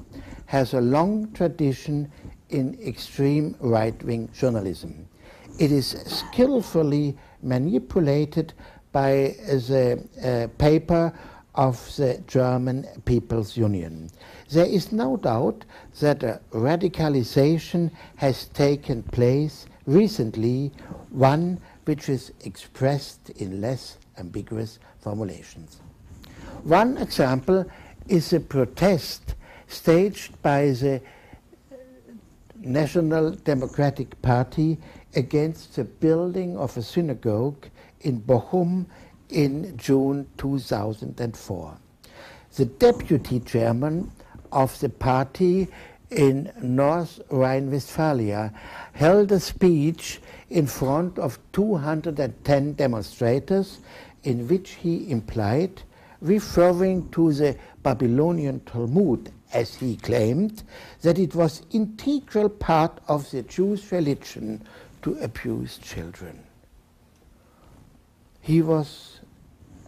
[0.48, 2.12] has a long tradition
[2.50, 5.08] in extreme right-wing journalism.
[5.60, 8.54] It is skillfully manipulated
[8.92, 11.14] by the uh, paper
[11.54, 14.10] of the German People's Union.
[14.52, 15.64] There is no doubt
[16.00, 20.72] that a radicalization has taken place recently,
[21.12, 25.82] one which is expressed in less ambiguous formulations.
[26.64, 27.70] One example
[28.08, 29.36] is a protest
[29.68, 31.02] staged by the
[32.60, 34.80] National Democratic Party
[35.16, 37.68] against the building of a synagogue
[38.02, 38.88] in Bochum
[39.30, 41.78] in June 2004.
[42.56, 44.12] The deputy chairman
[44.52, 45.68] of the party
[46.10, 48.52] in North Rhine-Westphalia
[48.94, 50.20] held a speech
[50.50, 53.80] in front of 210 demonstrators
[54.24, 55.82] in which he implied,
[56.22, 60.64] referring to the Babylonian Talmud as he claimed,
[61.02, 64.62] that it was integral part of the Jewish religion
[65.02, 66.44] to abuse children.
[68.42, 69.20] He was,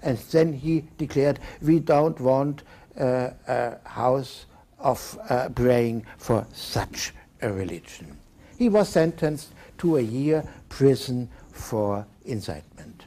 [0.01, 2.63] and then he declared, we don't want
[2.99, 4.45] uh, a house
[4.81, 8.17] of uh, praying for such a religion.
[8.57, 13.05] He was sentenced to a year prison for incitement.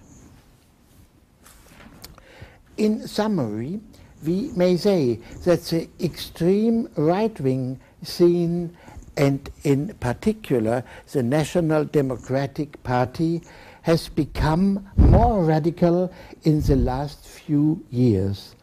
[2.76, 3.80] In summary,
[4.24, 8.76] we may say that the extreme right-wing scene
[9.16, 13.42] and in particular the National Democratic Party
[13.82, 16.12] has become more radical
[16.42, 18.53] in the last few years.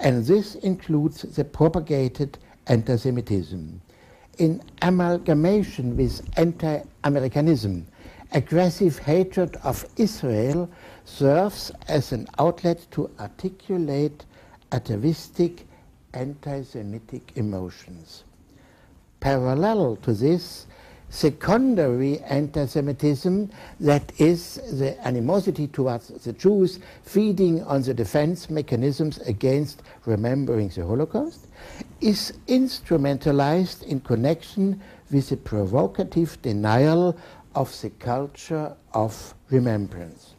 [0.00, 3.80] And this includes the propagated anti-Semitism.
[4.38, 7.86] In amalgamation with anti-Americanism,
[8.32, 10.70] aggressive hatred of Israel
[11.04, 14.24] serves as an outlet to articulate
[14.72, 15.66] atavistic
[16.14, 18.24] anti-Semitic emotions.
[19.20, 20.66] Parallel to this,
[21.10, 23.50] secondary anti-Semitism,
[23.80, 30.86] that is the animosity towards the Jews, feeding on the defense mechanisms against remembering the
[30.86, 31.48] Holocaust,
[32.00, 34.80] is instrumentalized in connection
[35.10, 37.18] with the provocative denial
[37.54, 40.34] of the culture of remembrance.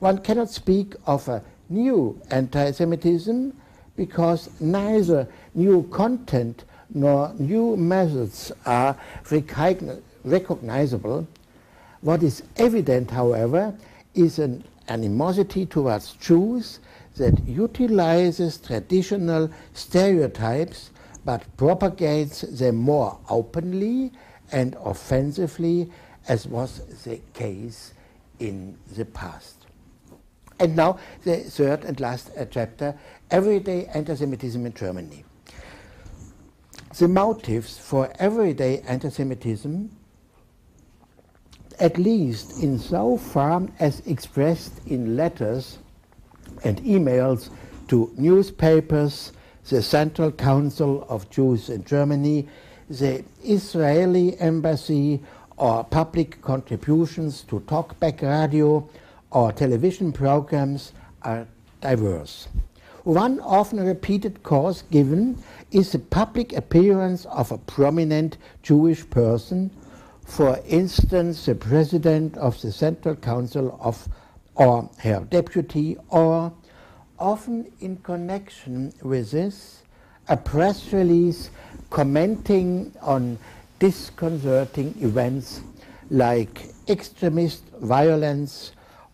[0.00, 3.56] One cannot speak of a new anti-Semitism
[3.96, 6.64] because neither new content
[6.94, 8.96] nor new methods are
[10.24, 11.26] recognizable.
[12.00, 13.74] What is evident, however,
[14.14, 16.80] is an animosity towards Jews
[17.16, 20.90] that utilizes traditional stereotypes
[21.24, 24.10] but propagates them more openly
[24.52, 25.90] and offensively
[26.28, 27.92] as was the case
[28.38, 29.66] in the past.
[30.58, 32.94] And now the third and last chapter,
[33.30, 35.24] Everyday Anti-Semitism in Germany.
[36.98, 39.96] The motives for everyday anti-Semitism,
[41.78, 45.78] at least in so far as expressed in letters
[46.64, 47.48] and emails
[47.88, 49.32] to newspapers,
[49.68, 52.48] the Central Council of Jews in Germany,
[52.88, 55.22] the Israeli embassy,
[55.56, 58.88] or public contributions to talkback radio
[59.30, 61.46] or television programs are
[61.80, 62.48] diverse.
[63.10, 65.42] One often repeated cause given
[65.72, 69.72] is the public appearance of a prominent Jewish person,
[70.24, 74.08] for instance, the president of the Central Council of
[74.54, 76.52] or her deputy, or
[77.18, 79.82] often in connection with this,
[80.28, 81.50] a press release
[81.90, 83.38] commenting on
[83.80, 85.62] disconcerting events
[86.10, 88.70] like extremist violence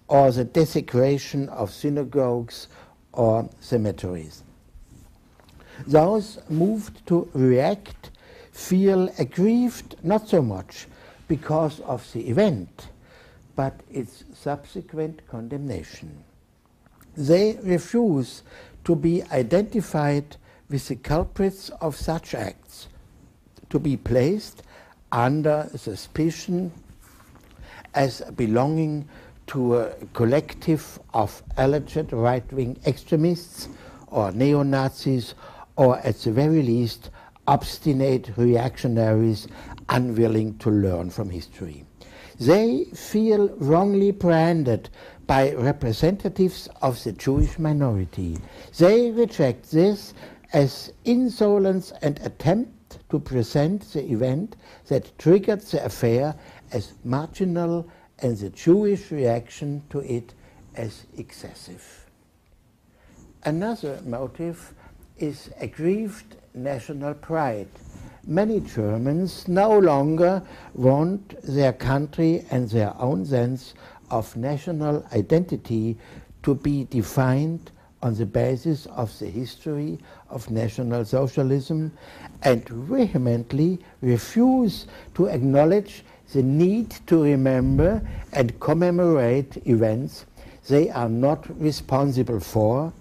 [0.09, 2.68] or the desecration of synagogues
[3.17, 4.43] or cemeteries.
[5.87, 8.11] Those moved to react
[8.53, 10.87] feel aggrieved not so much
[11.29, 12.89] because of the event,
[13.55, 16.25] but its subsequent condemnation.
[17.17, 18.43] They refuse
[18.85, 20.37] to be identified
[20.69, 22.89] with the culprits of such acts,
[23.71, 24.62] to be placed
[25.12, 26.73] under suspicion
[27.95, 29.09] as belonging
[29.49, 33.68] to a collective of alleged right-wing extremists
[34.09, 35.34] or neo-Nazis
[35.76, 37.11] or at the very least
[37.47, 39.47] obstinate reactionaries
[39.88, 41.84] unwilling to learn from history.
[42.40, 44.90] They feel wrongly branded
[45.26, 48.38] by representatives of the Jewish minority.
[48.78, 50.12] They reject this
[50.53, 54.57] as insolence and attempt to present the event
[54.88, 56.34] that triggered the affair
[56.72, 57.88] as marginal
[58.19, 60.35] and the Jewish reaction to it
[60.75, 62.07] as excessive.
[63.45, 64.75] Another motive
[65.19, 67.69] is aggrieved national pride.
[68.27, 70.43] Many Germans no longer
[70.75, 73.75] want their country and their own sense
[74.11, 75.97] of national identity
[76.43, 77.71] to be defined
[78.03, 79.99] on the basis of the history
[80.29, 81.93] of National Socialism
[82.43, 90.27] and vehemently refuse to acknowledge the need to remember and commemorate events
[90.68, 92.93] they are not responsible for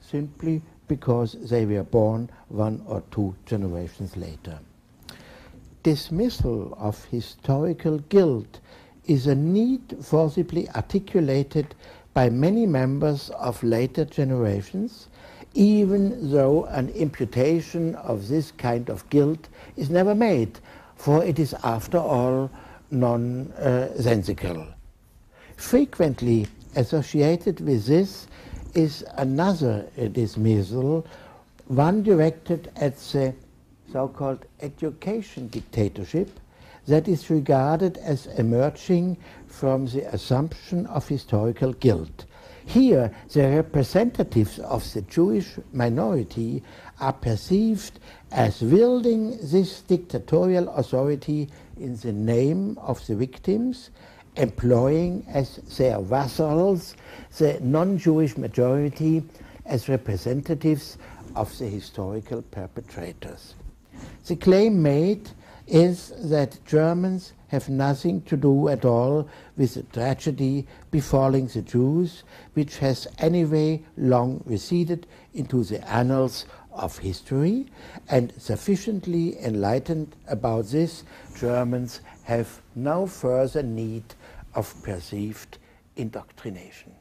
[0.00, 4.58] simply because they were born one or two generations later.
[5.82, 8.60] Dismissal of historical guilt
[9.06, 11.74] is a need forcibly articulated
[12.12, 15.08] by many members of later generations,
[15.54, 20.58] even though an imputation of this kind of guilt is never made,
[21.00, 22.50] for it is after all
[22.90, 24.66] nonsensical.
[25.56, 26.46] Frequently
[26.76, 28.26] associated with this
[28.74, 31.06] is another dismissal,
[31.68, 33.34] one directed at the
[33.90, 36.38] so-called education dictatorship
[36.86, 42.26] that is regarded as emerging from the assumption of historical guilt.
[42.66, 46.62] Here, the representatives of the Jewish minority
[47.00, 47.98] are perceived
[48.30, 51.48] as wielding this dictatorial authority
[51.78, 53.90] in the name of the victims
[54.36, 56.94] employing as their vassals
[57.38, 59.22] the non-Jewish majority
[59.66, 60.98] as representatives
[61.34, 63.54] of the historical perpetrators.
[64.26, 65.30] The claim made
[65.66, 72.22] is that Germans have nothing to do at all with the tragedy befalling the Jews,
[72.54, 77.66] which has anyway long receded into the annals of history,
[78.08, 81.04] and sufficiently enlightened about this,
[81.36, 84.04] Germans have no further need
[84.54, 85.58] of perceived
[85.96, 86.94] indoctrination.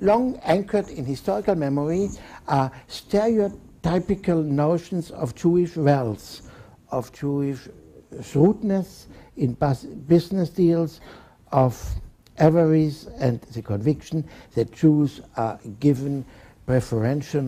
[0.00, 2.10] Long anchored in historical memory
[2.48, 6.50] are stereotypical notions of Jewish wealth,
[6.90, 7.68] of Jewish
[8.20, 9.06] shrewdness
[9.36, 9.56] in
[10.06, 11.00] business deals,
[11.52, 11.80] of
[12.38, 16.24] avarice and the conviction that Jews are given
[16.66, 17.42] preferential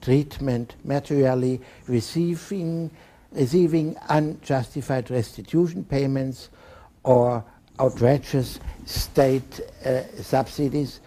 [0.00, 2.90] treatment materially, receiving,
[3.32, 6.50] receiving unjustified restitution payments
[7.04, 7.44] or
[7.80, 11.00] outrageous state uh, subsidies,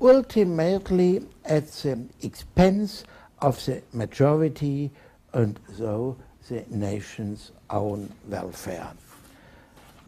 [0.00, 3.04] ultimately at the expense
[3.40, 4.90] of the majority
[5.32, 6.16] and so
[6.48, 8.88] the nation's own welfare.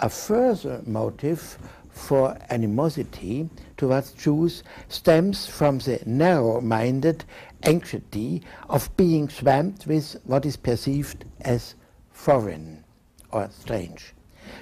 [0.01, 1.59] A further motive
[1.91, 7.25] for animosity towards Jews stems from the narrow-minded
[7.65, 11.75] anxiety of being swamped with what is perceived as
[12.11, 12.85] foreign
[13.33, 14.15] or strange.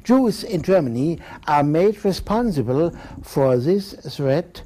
[0.02, 4.62] Jews in Germany are made responsible for this threat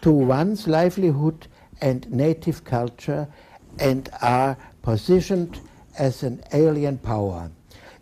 [0.00, 1.46] to one's livelihood
[1.80, 3.28] and native culture
[3.78, 5.60] and are positioned
[5.98, 7.50] as an alien power.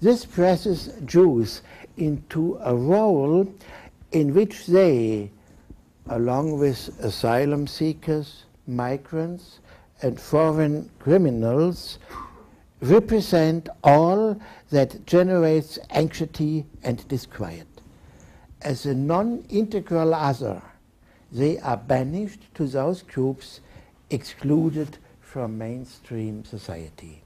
[0.00, 1.62] This presses Jews
[1.96, 3.52] into a role
[4.12, 5.30] in which they,
[6.08, 9.59] along with asylum seekers, migrants,
[10.02, 11.98] and foreign criminals,
[12.80, 14.40] represent all
[14.70, 17.66] that generates anxiety and disquiet.
[18.62, 20.62] As a non-integral other,
[21.32, 23.60] they are banished to those groups
[24.10, 27.22] excluded from mainstream society.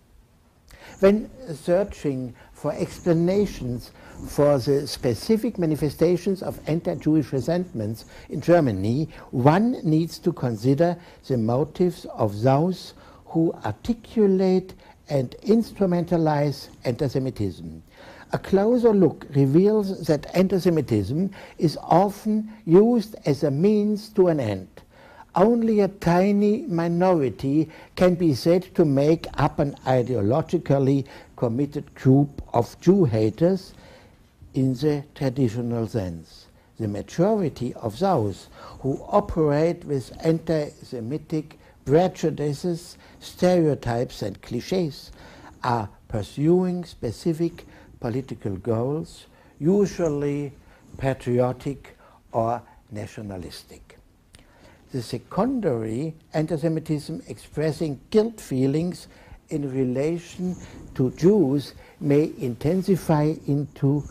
[1.01, 3.93] When searching for explanations
[4.29, 10.97] for the specific manifestations of anti-Jewish resentments in Germany, one needs to consider
[11.27, 12.95] the motives of those
[13.27, 14.75] who articulate
[15.09, 17.83] and instrumentalize anti-Semitism.
[18.33, 24.69] A closer look reveals that anti-Semitism is often used as a means to an end.
[25.37, 31.07] Only a tiny minority can be said to make up an ideologically
[31.37, 33.75] committed group of Jew haters
[34.55, 36.47] in the traditional sense.
[36.79, 38.49] The majority of those
[38.81, 45.13] who operate with anti-Semitic prejudices, stereotypes, and cliches
[45.63, 47.67] are pursuing specific
[48.01, 49.27] political goals,
[49.59, 50.53] usually
[50.99, 51.97] patriotic
[52.33, 53.99] or nationalistic.
[54.93, 59.09] The secondary anti-Semitism expressing guilt feelings
[59.49, 60.57] in relation
[60.95, 64.05] to Jews may intensify into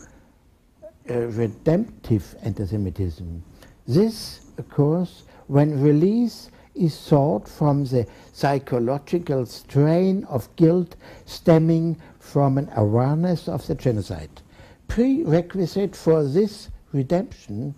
[1.10, 3.44] Uh, redemptive anti-Semitism.
[3.86, 10.96] This occurs when release is sought from the psychological strain of guilt
[11.26, 14.40] stemming from an awareness of the genocide.
[14.88, 17.74] Prerequisite for this redemption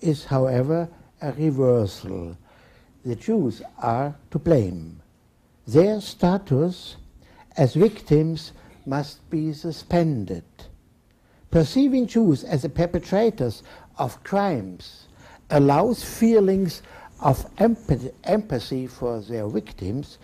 [0.00, 0.88] is, however,
[1.20, 2.36] a reversal.
[3.04, 5.02] The Jews are to blame.
[5.66, 6.94] Their status
[7.56, 8.52] as victims
[8.86, 10.44] must be suspended.
[11.52, 13.62] Perceiving Jews as the perpetrators
[13.98, 15.06] of crimes
[15.50, 16.82] allows feelings
[17.20, 20.16] of empathy for their victims,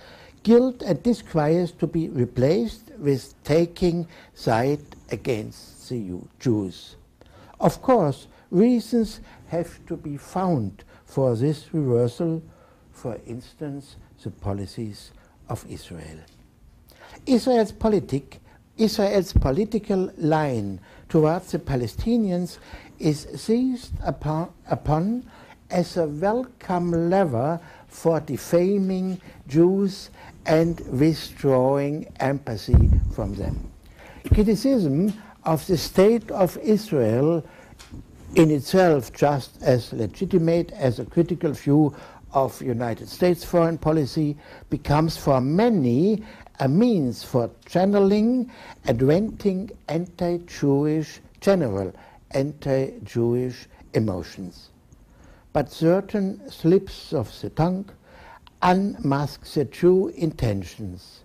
[0.43, 4.81] guilt and disquiet to be replaced with taking side
[5.13, 6.97] against the Jews.
[7.61, 12.43] Of course, reasons have to be found for this reversal,
[12.91, 15.13] for instance, the policies
[15.51, 16.21] of Israel.
[17.27, 18.41] Israel's politic,
[18.79, 22.59] Israel's political line towards the Palestinians
[22.99, 25.29] is seized upon, upon
[25.71, 30.11] as a welcome lever for defaming Jews
[30.47, 33.71] and withdrawing empathy from them.
[34.33, 35.13] Criticism
[35.45, 37.45] of the state of Israel
[38.35, 41.95] in itself just as legitimate as a critical view
[42.33, 44.37] of United States foreign policy
[44.69, 46.23] becomes for many
[46.61, 48.51] a means for channeling
[48.85, 51.93] and venting anti-Jewish general
[52.33, 54.71] anti-Jewish emotions.
[55.53, 57.89] But certain slips of the tongue
[58.63, 61.21] unmask the true intentions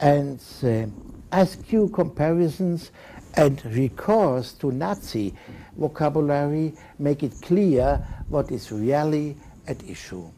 [0.00, 0.90] and the
[1.32, 2.90] askew comparisons
[3.34, 5.34] and recourse to Nazi
[5.76, 9.36] vocabulary make it clear what is really
[9.68, 10.30] at issue.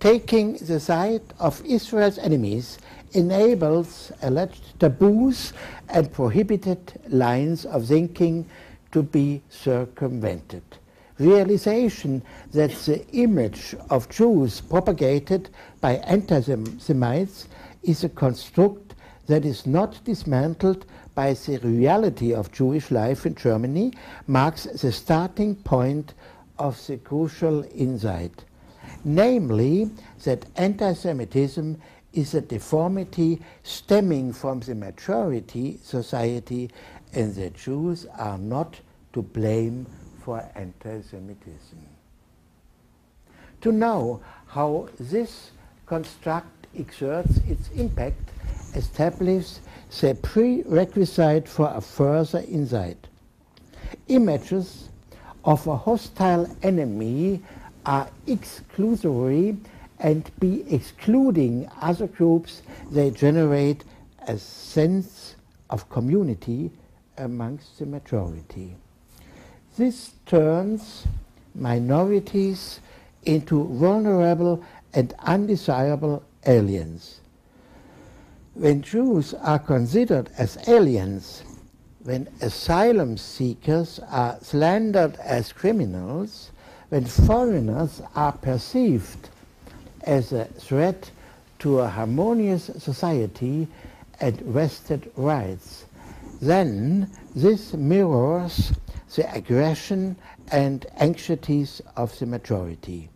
[0.00, 2.78] Taking the side of Israel's enemies
[3.12, 5.52] enables alleged taboos
[5.90, 8.46] and prohibited lines of thinking
[8.92, 10.62] to be circumvented.
[11.18, 12.22] Realization
[12.52, 15.50] that the image of Jews propagated
[15.82, 17.48] by anti-Semites
[17.82, 18.94] is a construct
[19.26, 23.92] that is not dismantled by the reality of Jewish life in Germany
[24.26, 26.14] marks the starting point
[26.58, 28.44] of the crucial insight,
[29.04, 29.90] namely
[30.24, 31.80] that anti-Semitism
[32.12, 36.70] is a deformity stemming from the majority society
[37.12, 38.80] and the Jews are not
[39.12, 39.86] to blame
[40.24, 41.78] for anti-Semitism.
[43.62, 45.50] To know how this
[45.86, 48.30] construct exerts its impact
[48.74, 49.60] establishes
[50.00, 53.08] the prerequisite for a further insight.
[54.08, 54.88] Images
[55.44, 57.42] of a hostile enemy
[57.86, 59.58] are exclusory
[59.98, 63.84] and be excluding other groups, they generate
[64.26, 65.36] a sense
[65.68, 66.70] of community
[67.18, 68.76] amongst the majority.
[69.76, 71.06] This turns
[71.54, 72.80] minorities
[73.24, 74.64] into vulnerable
[74.94, 77.20] and undesirable aliens.
[78.54, 81.42] When Jews are considered as aliens,
[82.02, 86.50] when asylum seekers are slandered as criminals,
[86.90, 89.28] when foreigners are perceived
[90.02, 91.10] as a threat
[91.60, 93.68] to a harmonious society
[94.20, 95.86] and vested rights,
[96.42, 98.72] then this mirrors
[99.14, 100.16] the aggression
[100.50, 103.08] and anxieties of the majority.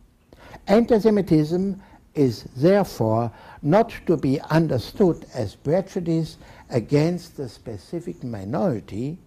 [0.69, 1.81] Anti-Semitism
[2.15, 6.37] is therefore not to be understood as prejudice
[6.71, 9.19] against the specific minority,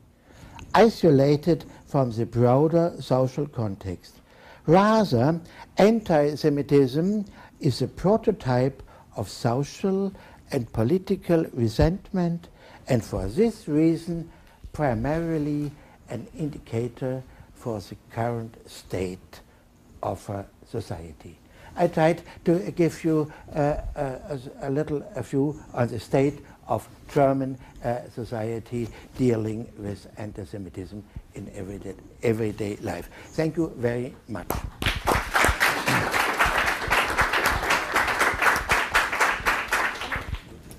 [0.73, 4.21] isolated from the broader social context.
[4.67, 5.39] Rather,
[5.77, 7.25] anti-Semitism
[7.61, 8.83] is a prototype
[9.15, 10.13] of social
[10.51, 12.49] and political resentment
[12.89, 14.29] and for this reason
[14.73, 15.71] primarily
[16.09, 17.23] an indicator
[17.55, 19.41] for the current state
[20.03, 21.37] of a society.
[21.77, 26.87] I tried to give you uh, a, a, little a view on the state of
[27.13, 31.03] German uh, society dealing with anti-Semitism
[31.37, 33.09] in everyday, everyday life.
[33.37, 34.47] Thank you very much.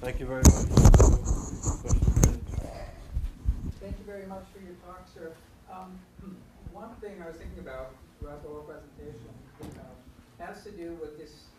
[0.09, 0.67] Thank you very much.
[3.79, 5.33] Thank you very much for your talk, sir.
[5.71, 6.01] Um,
[6.73, 9.29] one thing I was thinking about throughout the whole presentation
[9.79, 9.95] uh,
[10.41, 11.53] has to do with this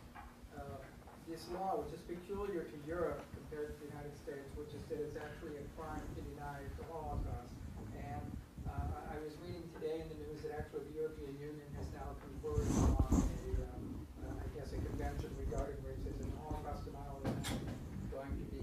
[0.58, 0.82] uh,
[1.30, 4.98] this law, which is peculiar to Europe compared to the United States, which is that
[4.98, 7.54] it's actually a crime to deny the Holocaust.
[7.96, 8.26] And
[8.66, 12.18] uh, I was reading today in the news that actually the European Union has now
[12.18, 12.66] conferred
[12.98, 13.84] on a, um,
[14.26, 16.34] uh, I guess, a convention regarding racism.
[16.42, 18.60] Holocaust denial is going to be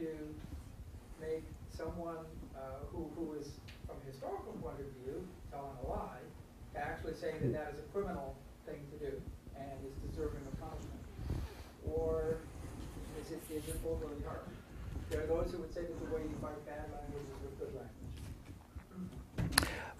[0.00, 0.06] to
[1.20, 1.44] make
[1.80, 2.20] someone
[2.54, 2.60] uh,
[2.92, 3.48] who, who is,
[3.86, 5.16] from a historical point of view,
[5.50, 6.20] telling a lie,
[6.74, 9.12] to actually saying that that is a criminal thing to do
[9.56, 11.00] and is deserving of punishment?
[11.88, 12.36] Or
[13.20, 14.44] is it, is it overly harsh?
[15.08, 17.56] There are those who would say that the way you fight bad language is with
[17.58, 18.12] good language.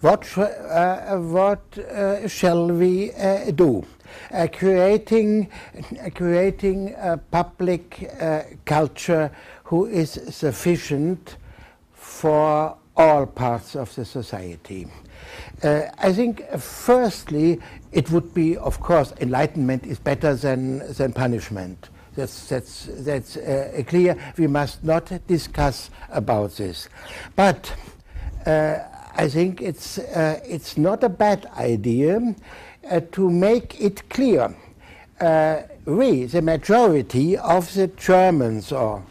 [0.01, 3.85] What, uh, what uh, shall we uh, do?
[4.31, 9.31] Uh, creating, uh, creating a public uh, culture
[9.65, 11.37] who is sufficient
[12.21, 14.85] for all parts of the society.
[15.63, 17.59] Uh, I think, uh, firstly,
[17.91, 21.89] it would be, of course, enlightenment is better than, than punishment.
[22.15, 24.15] That's, that's, that's uh, clear.
[24.37, 26.89] We must not discuss about this.
[27.35, 27.73] But
[28.45, 28.77] uh,
[29.15, 32.35] I think it's, uh, it's not a bad idea
[32.87, 34.55] uh, to make it clear.
[35.85, 39.03] We, the majority of the Germans, or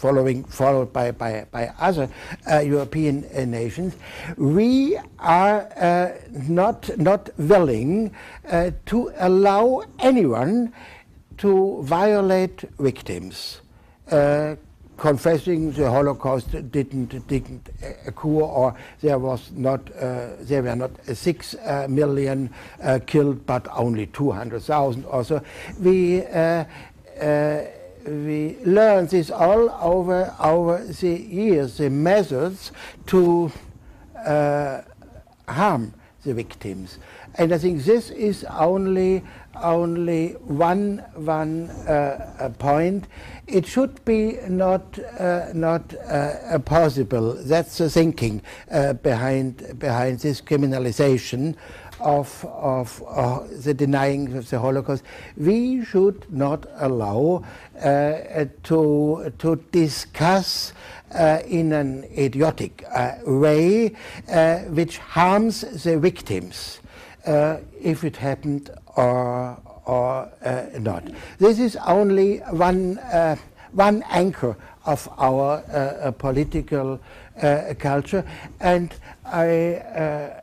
[0.00, 2.08] following, followed by, by, by other
[2.50, 3.94] uh, European uh, nations,
[4.36, 6.12] we are uh,
[6.48, 8.10] not, not willing
[8.50, 10.72] uh, to allow anyone
[11.38, 13.60] to violate victims.
[14.10, 14.56] Uh,
[14.96, 17.70] confessing the Holocaust didn't didn't
[18.06, 22.50] occur, or there was not uh, there were not six uh, million
[22.82, 25.40] uh, killed, but only two hundred thousand or so.
[25.80, 26.64] We uh,
[27.18, 27.64] uh,
[28.06, 32.72] we learned this all over over the years, the methods
[33.06, 33.52] to
[34.24, 34.82] uh,
[35.48, 35.94] harm
[36.24, 36.98] the victims.
[37.36, 39.22] And I think this is only
[39.62, 43.06] only one one uh, point.
[43.46, 47.34] It should be not uh, not uh, possible.
[47.34, 51.56] That's the thinking uh, behind behind this criminalization
[52.00, 55.04] of of uh, the denying of the Holocaust.
[55.36, 57.44] We should not allow
[57.80, 60.72] uh, to to discuss
[61.12, 63.96] uh, in an idiotic uh, way
[64.28, 66.78] uh, which harms the victims
[67.26, 70.30] uh, if it happened or, or
[70.78, 71.02] not.
[71.38, 72.96] This is only one,
[73.72, 77.00] one anchor of our political
[77.78, 78.24] culture,
[78.60, 78.94] and
[79.24, 80.40] I,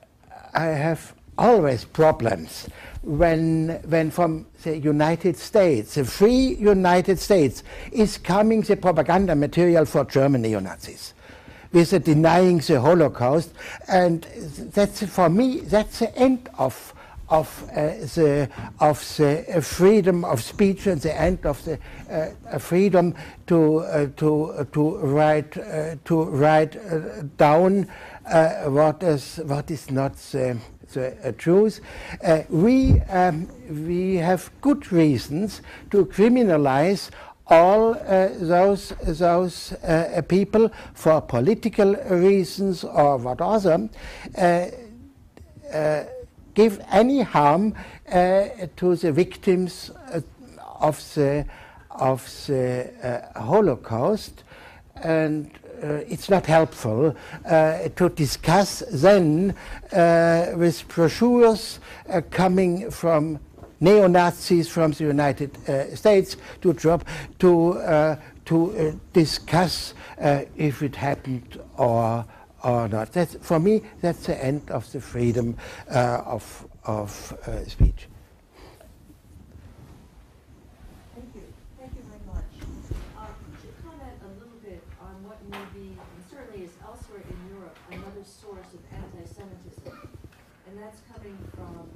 [0.53, 2.67] I have always problems
[3.03, 9.85] when, when from the United States, the free United States, is coming the propaganda material
[9.85, 11.13] for German neo-Nazis
[11.71, 13.53] with the denying the Holocaust,
[13.87, 14.23] and
[14.73, 16.93] that's for me that's the end of
[17.29, 21.77] of uh, the of the freedom of speech and the end of the
[22.09, 23.13] uh, uh, freedom
[23.47, 26.77] to uh, to uh, to write uh, to write
[27.37, 27.87] down
[28.65, 30.57] what is what is not the,
[30.93, 31.81] the uh, truth.
[32.23, 33.47] Uh, we um,
[33.87, 35.61] we have good reasons
[35.91, 37.09] to criminalize
[37.49, 43.89] all uh, those those uh, people for political reasons or what other
[44.37, 44.65] uh,
[45.73, 46.03] uh,
[46.53, 47.73] give any harm
[48.75, 49.91] to the victims
[50.79, 51.45] of the
[51.91, 54.43] of the Holocaust
[55.03, 55.51] and
[55.81, 57.15] it's not helpful
[57.45, 59.55] uh, to discuss then
[59.93, 63.39] uh, with brochures uh, coming from
[63.79, 67.03] neo-Nazis from the United uh, States to drop
[67.37, 68.15] to uh,
[68.45, 72.25] to uh, discuss uh, if it happened or
[72.63, 73.11] or not.
[73.11, 73.83] That's for me.
[74.01, 75.57] That's the end of the freedom
[75.91, 78.07] uh, of of uh, speech.
[81.13, 81.41] Thank you,
[81.77, 82.49] thank you very much.
[83.15, 87.21] Uh, Could you comment a little bit on what may be, and certainly is elsewhere
[87.21, 89.93] in Europe, another source of anti-Semitism?
[90.67, 91.89] And that's coming from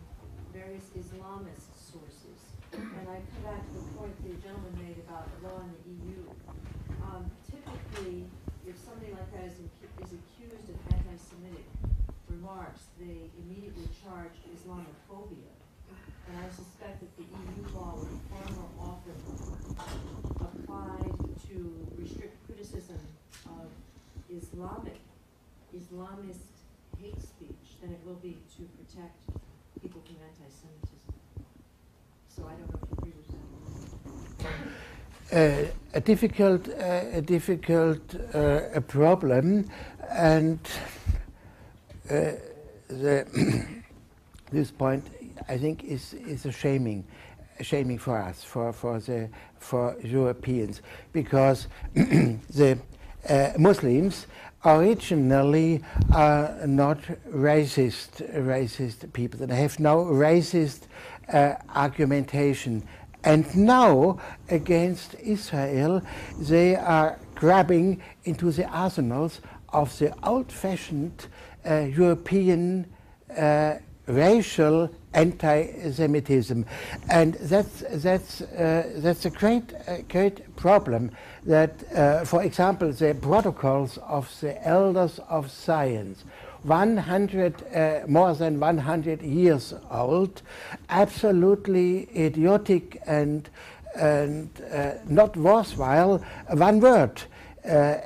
[0.54, 2.40] various Islamist sources.
[2.74, 5.92] And I come back to the point the gentleman made about the law in the
[6.08, 6.24] EU.
[7.04, 8.26] Um, Typically,
[8.66, 9.60] if somebody like that is
[10.02, 11.68] is accused of anti-Semitic
[12.30, 15.52] remarks, they immediately charge Islamophobia.
[16.28, 19.20] And I suspect that the EU law would far more often
[20.40, 21.12] applied
[21.52, 23.00] to restrict criticism
[23.46, 23.68] of
[24.32, 25.02] Islamic,
[25.76, 26.56] Islamist
[27.00, 29.20] hate speech than it will be to protect
[29.82, 31.14] people from anti-Semitism.
[35.32, 39.66] Uh, a difficult, uh, a difficult uh, a problem,
[40.10, 40.60] and
[42.10, 42.32] uh,
[42.90, 43.26] the
[44.52, 45.06] this point
[45.48, 47.06] I think is is a shaming,
[47.60, 50.82] a shaming for us, for for the for Europeans,
[51.14, 52.78] because the
[53.30, 54.28] uh, Muslims
[54.66, 55.82] originally
[56.14, 59.48] are not racist racist people.
[59.48, 60.82] They have no racist
[61.34, 62.84] uh, argumentation
[63.24, 64.20] And now,
[64.50, 66.02] against Israel,
[66.40, 71.28] they are grabbing into the arsenals of the old fashioned
[71.66, 72.88] uh, European
[73.38, 73.76] uh,
[74.08, 76.66] racial anti-Semitism,
[77.10, 81.12] and that's that's uh, that's a great uh, great problem.
[81.46, 86.16] That, uh, for example, the protocols of the elders of Zion,
[86.64, 90.42] 100 uh, more than 100 years old,
[90.90, 93.50] absolutely idiotic and
[93.96, 96.24] and uh, not worthwhile.
[96.50, 97.22] One word.
[97.68, 97.98] Uh,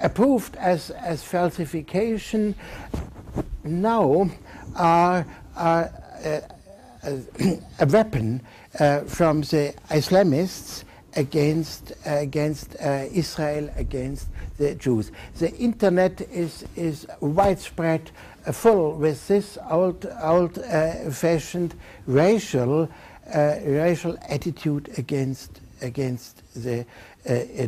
[0.00, 2.54] approved as, as falsification
[3.62, 4.30] now
[4.74, 5.92] are, are
[6.24, 6.40] uh,
[7.78, 8.40] a weapon
[8.78, 10.84] uh, from the Islamists
[11.16, 15.10] against against uh, Israel, against the Jews.
[15.38, 18.10] The internet is is widespread,
[18.46, 21.74] uh, full with this old old uh, fashioned
[22.06, 22.88] racial
[23.34, 26.86] uh, racial attitude against against the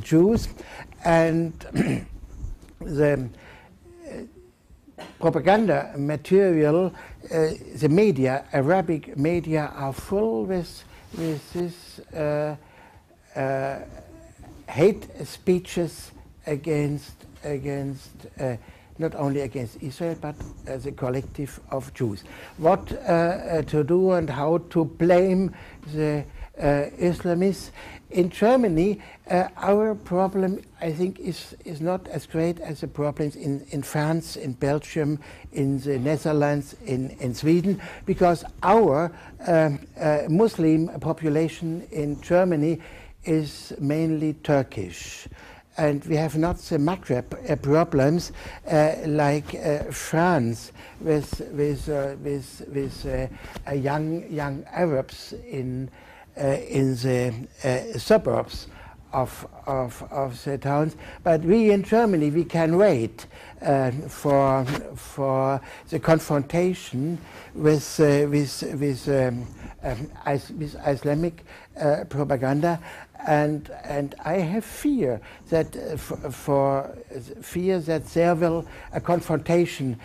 [0.03, 0.49] Jews,
[1.05, 1.53] and
[2.81, 3.29] the
[5.19, 6.93] propaganda material,
[7.31, 10.85] uh, the media, Arabic media, are full with,
[11.17, 12.01] with this
[13.37, 13.79] uh, uh,
[14.69, 16.13] hate speeches
[16.47, 17.13] against,
[17.45, 18.11] against
[18.41, 18.57] uh,
[18.99, 20.35] not only against Israel, but
[20.67, 22.25] as a collective of Jews.
[22.59, 25.55] What uh, to do and how to blame
[25.93, 26.25] the
[26.59, 27.71] Islamists
[28.13, 33.37] in Germany, uh, our problem, I think, is, is not as great as the problems
[33.37, 35.19] in, in France, in Belgium,
[35.53, 39.11] in the Netherlands, in, in Sweden, because our
[39.47, 39.71] uh,
[40.29, 42.81] Muslim population in Germany
[43.25, 45.29] is mainly Turkish.
[45.79, 48.33] And we have not the Maghreb uh, problems
[48.71, 53.31] uh, like uh, France with, with, uh, with, with
[53.73, 55.91] young, young Arabs in
[56.37, 58.67] uh, in the uh, suburbs
[59.13, 60.97] of, of, of the towns.
[61.23, 63.27] But we in Germany, we can wait
[63.61, 64.65] uh, for,
[64.95, 65.61] for
[65.91, 67.19] the confrontation
[67.55, 69.47] with, uh, with, with, um,
[69.83, 70.11] um,
[70.59, 71.45] with Islamic
[71.79, 72.81] uh, propaganda.
[73.27, 75.21] And, and I have fear
[75.51, 76.99] that uh, for, for,
[77.41, 79.99] fear that there will a confrontation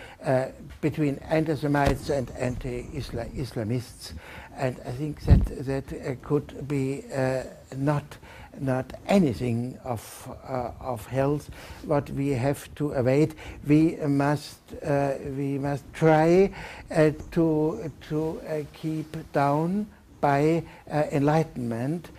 [0.80, 4.12] between anti-Semites and anti-Islamists
[4.58, 7.44] and I think that that uh, could be uh,
[7.76, 8.18] not
[8.60, 11.48] not anything of uh, of health.
[11.84, 13.34] What we have to avoid.
[13.66, 16.50] We must uh, we must try
[16.90, 19.86] uh, to to uh, keep down
[20.20, 20.64] by
[21.12, 22.10] enlightenment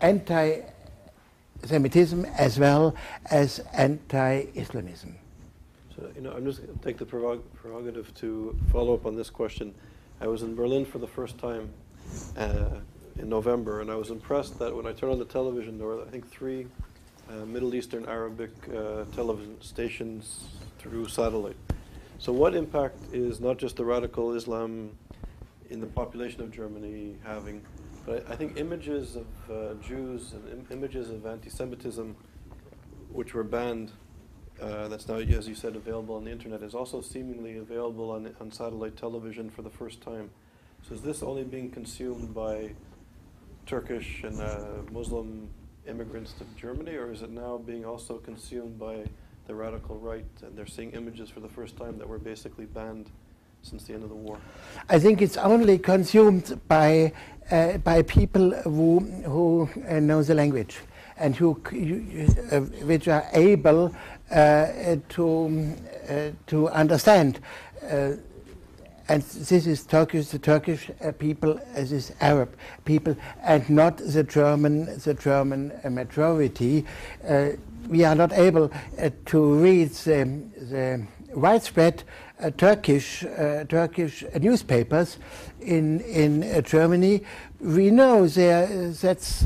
[0.00, 2.94] anti-Semitism as well
[3.30, 5.16] as anti-Islamism.
[5.96, 9.30] So you know, I'm just going to take the prerogative to follow up on this
[9.30, 9.74] question.
[10.20, 11.70] I was in Berlin for the first time
[12.36, 12.80] uh,
[13.18, 16.02] in November, and I was impressed that when I turned on the television, there were,
[16.02, 16.66] I think, three
[17.30, 20.44] uh, Middle Eastern Arabic uh, television stations
[20.78, 21.56] through satellite.
[22.18, 24.90] So, what impact is not just the radical Islam
[25.70, 27.62] in the population of Germany having,
[28.06, 32.16] but I, I think images of uh, Jews and Im- images of anti Semitism,
[33.12, 33.92] which were banned
[34.60, 38.34] uh, that's now, as you said, available on the internet, is also seemingly available on,
[38.40, 40.30] on satellite television for the first time.
[40.88, 42.70] So is this only being consumed by
[43.66, 45.50] Turkish and uh, Muslim
[45.86, 49.04] immigrants to Germany, or is it now being also consumed by
[49.46, 53.10] the radical right, and they're seeing images for the first time that were basically banned
[53.62, 54.38] since the end of the war?
[54.88, 57.12] I think it's only consumed by
[57.50, 60.78] uh, by people who who uh, know the language
[61.16, 61.52] and who
[62.50, 63.94] uh, which are able
[64.30, 65.74] uh, to
[66.08, 67.40] uh, to understand.
[69.08, 72.48] and this is Turkish, the Turkish people, this is Arab
[72.84, 76.84] people, and not the German, the German majority.
[77.88, 78.70] We are not able
[79.26, 82.02] to read the, the widespread
[82.38, 85.18] uh, Turkish uh, Turkish newspapers
[85.60, 87.22] in in uh, Germany.
[87.60, 89.44] We know there that's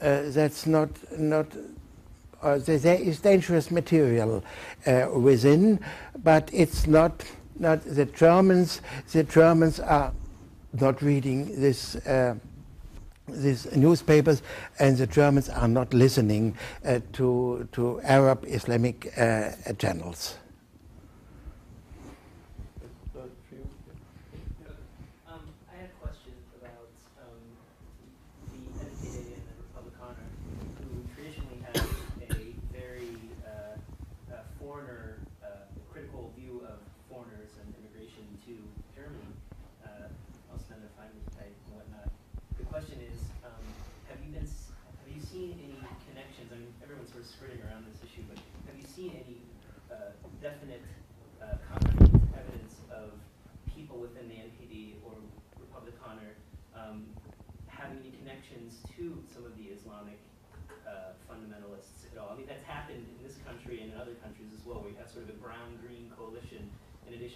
[0.00, 0.88] that's not
[1.18, 1.46] not
[2.42, 4.42] uh, there is dangerous material
[4.86, 5.80] uh, within,
[6.22, 7.24] but it's not
[7.58, 8.80] not the Germans.
[9.12, 10.12] The Germans are
[10.72, 11.96] not reading this.
[13.28, 14.42] These newspapers
[14.78, 20.36] and the Germans are not listening uh, to to Arab Islamic uh, channels.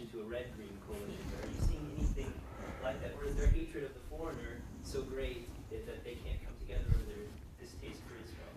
[0.00, 1.16] In addition to a red-green coalition.
[1.42, 2.32] Are you seeing anything
[2.82, 6.54] like that, or is their hatred of the foreigner so great that, they can't come
[6.60, 7.26] together, or their
[7.60, 8.48] distaste for Israel?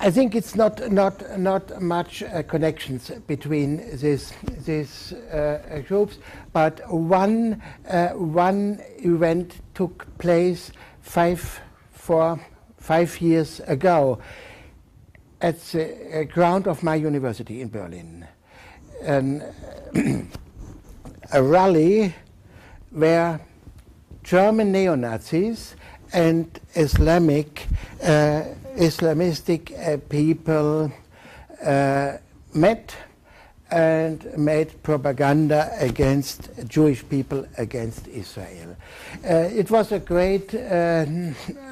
[0.00, 4.32] I think it's not not not much uh, connections between these
[4.64, 6.18] these uh, groups,
[6.52, 12.40] but one uh, one event took place five four
[12.76, 14.20] five years ago
[15.40, 18.26] at the uh, ground of my university in Berlin.
[19.02, 19.42] An,
[21.32, 22.14] a rally
[22.90, 23.40] where
[24.22, 25.74] German neo-Nazis
[26.12, 27.66] and Islamic
[28.02, 28.42] uh,
[28.76, 30.92] Islamistic uh, people
[31.64, 32.12] uh,
[32.54, 32.94] met
[33.70, 38.76] and made propaganda against Jewish people against Israel.
[39.24, 41.04] Uh, it was a great uh,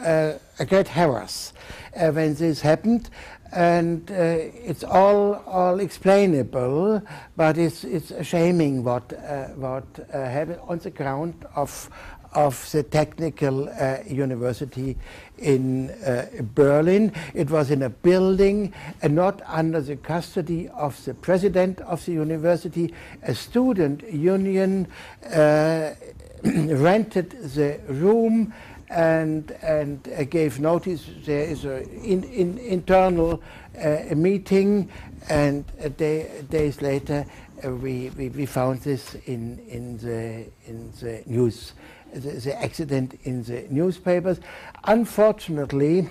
[0.04, 1.52] uh, a great harass
[1.94, 3.08] when this happened,
[3.52, 7.02] and uh, it's all all explainable,
[7.36, 11.90] but it's it's shaming what uh, what uh, happened on the ground of
[12.36, 14.96] of the technical uh, university
[15.38, 17.12] in uh, Berlin.
[17.34, 22.12] It was in a building uh, not under the custody of the president of the
[22.12, 22.92] university.
[23.22, 24.86] A student union
[25.32, 25.94] uh,
[26.44, 28.52] rented the room
[28.90, 31.06] and and uh, gave notice.
[31.24, 33.42] There is a in, in internal
[33.82, 34.90] uh, meeting,
[35.28, 35.64] and
[35.96, 37.26] day, days later
[37.64, 41.72] uh, we, we we found this in in the in the news.
[42.14, 44.40] The, the accident in the newspapers.
[44.84, 46.08] Unfortunately,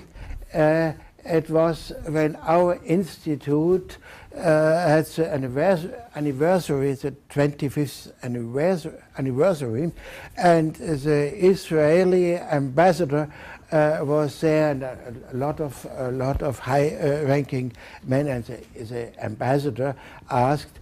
[0.53, 0.91] uh,
[1.25, 3.97] it was when our institute
[4.35, 9.91] uh, had the anniversary, the 25th anniversary, anniversary
[10.37, 13.31] and the Israeli ambassador
[13.71, 17.73] uh, was there, and a, a lot of a lot of high-ranking
[18.03, 19.95] men, and the, the ambassador
[20.29, 20.79] asked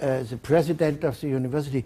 [0.00, 1.84] uh, the president of the university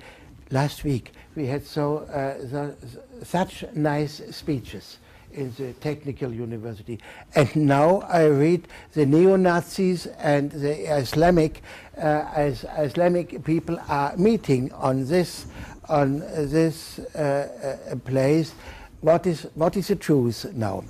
[0.50, 1.12] last week.
[1.34, 2.76] We had so uh, the,
[3.24, 4.98] such nice speeches
[5.34, 6.98] in the technical university.
[7.34, 11.62] And now I read the neo-Nazis and the Islamic
[11.96, 15.46] uh, as Islamic people are meeting on this
[15.88, 18.54] on this uh, uh, place.
[19.00, 20.84] What is what is the truth now?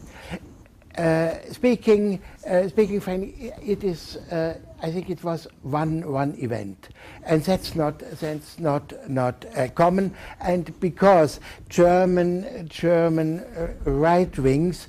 [0.96, 4.16] Uh, speaking uh, speaking frankly, it is.
[4.30, 6.90] Uh, I think it was one one event,
[7.24, 10.14] and that's not that's not not uh, common.
[10.40, 14.86] And because German German uh, right wings,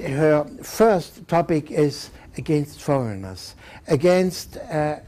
[0.00, 3.56] her first topic is against foreigners,
[3.88, 4.58] against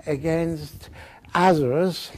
[0.06, 0.90] against
[1.34, 2.10] others.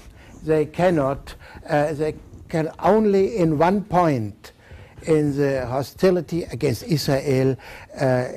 [0.42, 1.34] They cannot.
[1.68, 2.14] They
[2.48, 4.52] can only in one point
[5.06, 7.56] in the hostility against Israel
[7.98, 8.28] uh,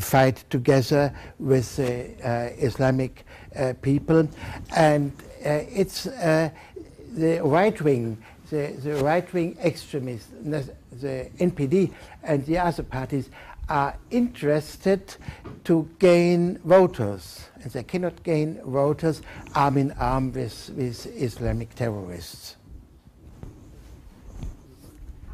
[0.00, 4.28] fight together with the uh, Islamic uh, people.
[4.74, 8.18] And it's the right wing,
[8.50, 11.92] the, the right wing extremists, the NPD
[12.22, 13.30] and the other parties
[13.68, 15.16] are interested
[15.64, 17.48] to gain voters.
[17.62, 19.22] And they cannot gain voters
[19.54, 22.56] arm in arm with, with Islamic terrorists.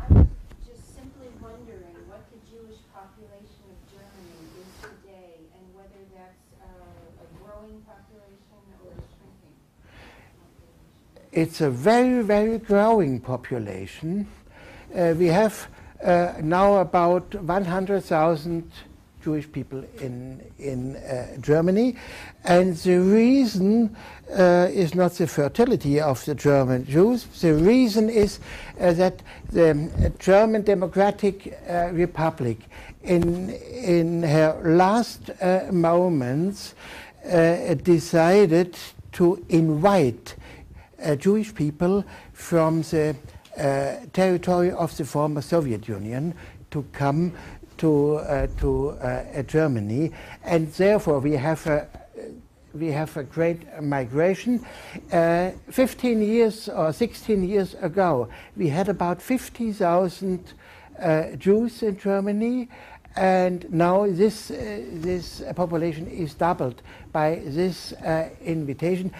[0.00, 0.26] I was
[0.64, 6.64] just simply wondering what the Jewish population of Germany is today and whether that's uh,
[7.20, 9.56] a growing population or a shrinking
[10.40, 11.21] population.
[11.32, 14.26] It's a very, very growing population.
[14.94, 15.66] Uh, we have
[16.04, 18.70] uh, now about 100,000
[19.24, 21.96] Jewish people in, in uh, Germany.
[22.44, 23.96] And the reason
[24.30, 27.24] uh, is not the fertility of the German Jews.
[27.40, 28.38] The reason is
[28.78, 32.58] uh, that the uh, German Democratic uh, Republic,
[33.04, 36.74] in, in her last uh, moments,
[37.22, 38.76] decided
[39.12, 40.34] to invite
[41.16, 43.16] Jewish people from the
[43.56, 46.34] uh, territory of the former Soviet Union
[46.70, 47.32] to come
[47.78, 50.12] to, uh, to uh, Germany,
[50.44, 51.88] and therefore we have a
[52.74, 54.64] we have a great migration.
[55.12, 60.54] Uh, 15 years or 16 years ago, we had about 50,000
[60.98, 62.68] uh, Jews in Germany,
[63.16, 69.12] and now this uh, this population is doubled by this uh, invitation,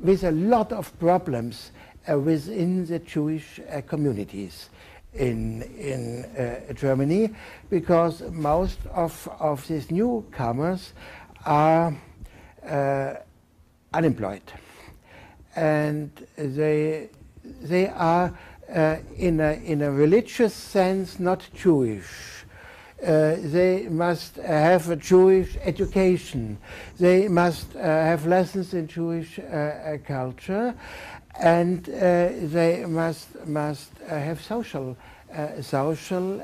[0.00, 1.72] with a lot of problems
[2.10, 4.70] uh, within the Jewish uh, communities
[5.14, 7.30] in, in uh, Germany
[7.68, 10.92] because most of, of these newcomers
[11.44, 11.94] are
[12.66, 13.14] uh,
[13.92, 14.42] unemployed
[15.56, 17.08] and they,
[17.44, 18.32] they are
[18.72, 22.39] uh, in, a, in a religious sense not Jewish.
[23.02, 26.58] Uh, they must have a Jewish education.
[26.98, 30.74] They must uh, have lessons in Jewish uh, uh, culture,
[31.40, 34.96] and uh, they must must have social
[35.62, 36.42] social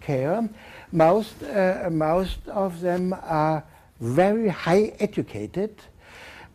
[0.00, 0.48] care.
[0.90, 1.34] Most
[1.90, 3.62] most of them are
[4.00, 5.74] very high educated,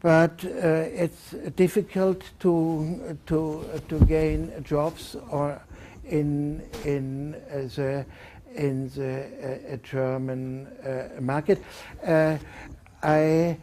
[0.02, 5.62] but it's difficult to to to gain jobs or
[6.10, 7.36] in in
[7.76, 8.06] the
[8.56, 11.62] in the uh, German uh, market.
[12.06, 12.38] Uh,
[13.04, 13.58] I,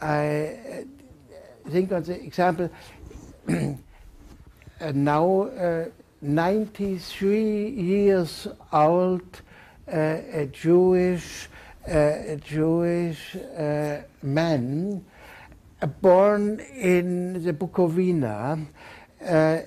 [0.00, 0.84] I
[1.68, 2.70] think on the example
[4.94, 5.86] now
[6.20, 9.42] 93 years old
[9.86, 11.48] a Jewish
[11.86, 13.36] a Jewish
[14.22, 15.04] man
[16.00, 18.66] born in the Bukovina
[19.24, 19.60] uh,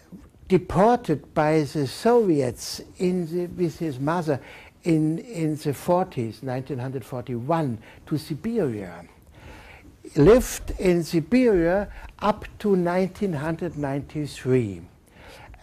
[0.48, 2.82] deported by the Soviets
[3.26, 4.40] the, with his mother
[4.84, 9.06] in, in the 40s, 1941, to Siberia.
[10.16, 11.88] Lived in Siberia
[12.20, 14.82] up to 1993.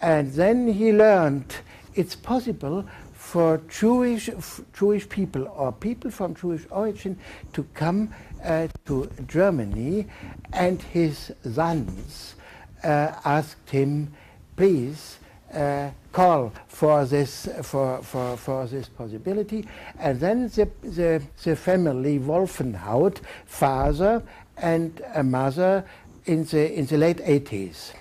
[0.01, 1.55] And then he learned
[1.93, 4.29] it's possible for Jewish,
[4.73, 7.19] Jewish people or people from Jewish origin
[7.53, 8.13] to come
[8.43, 10.07] uh, to Germany,
[10.53, 12.35] and his sons
[12.83, 14.13] uh, asked him,
[14.55, 15.18] please
[15.53, 19.67] uh, call for this for, for, for this possibility.
[19.99, 24.23] And then the, the, the family Wolfenhaut father
[24.57, 25.85] and a mother
[26.25, 27.93] in the in the late 80s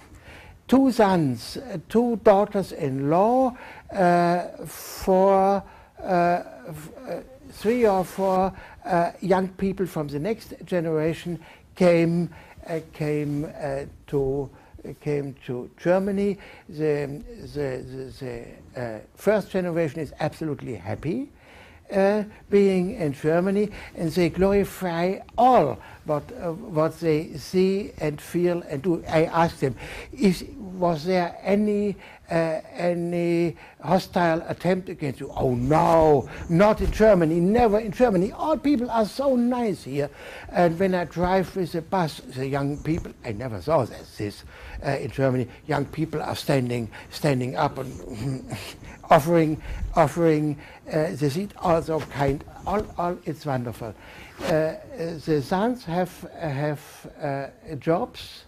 [0.66, 1.56] two sons
[1.88, 3.56] two daughters-in-law
[3.92, 5.62] uh, for
[6.00, 6.42] uh, uh,
[7.50, 8.52] three or four
[8.84, 11.40] uh, young people from the next generation
[11.74, 12.28] came
[12.66, 13.50] uh, came
[14.06, 14.50] to
[15.00, 16.38] came to Germany.
[16.68, 17.22] The,
[17.54, 18.44] the, the,
[18.74, 21.30] the uh, first generation is absolutely happy
[21.92, 28.62] uh, being in Germany, and they glorify all what, uh, what they see and feel
[28.68, 29.04] and do.
[29.08, 29.76] I asked them,
[30.12, 31.96] is, was there any
[32.30, 35.32] uh, any hostile attempt against you.
[35.34, 38.32] Oh no, not in Germany, never in Germany.
[38.32, 40.10] All people are so nice here.
[40.50, 44.44] And when I drive with the bus, the young people, I never saw this
[44.84, 45.48] uh, in Germany.
[45.66, 48.56] Young people are standing, standing up and
[49.10, 49.62] offering,
[49.94, 50.58] offering
[50.92, 51.52] uh, the seat.
[51.58, 53.94] Also kind, all, all it's wonderful.
[54.40, 54.74] Uh,
[55.26, 56.80] the sons have have
[57.20, 58.44] uh, jobs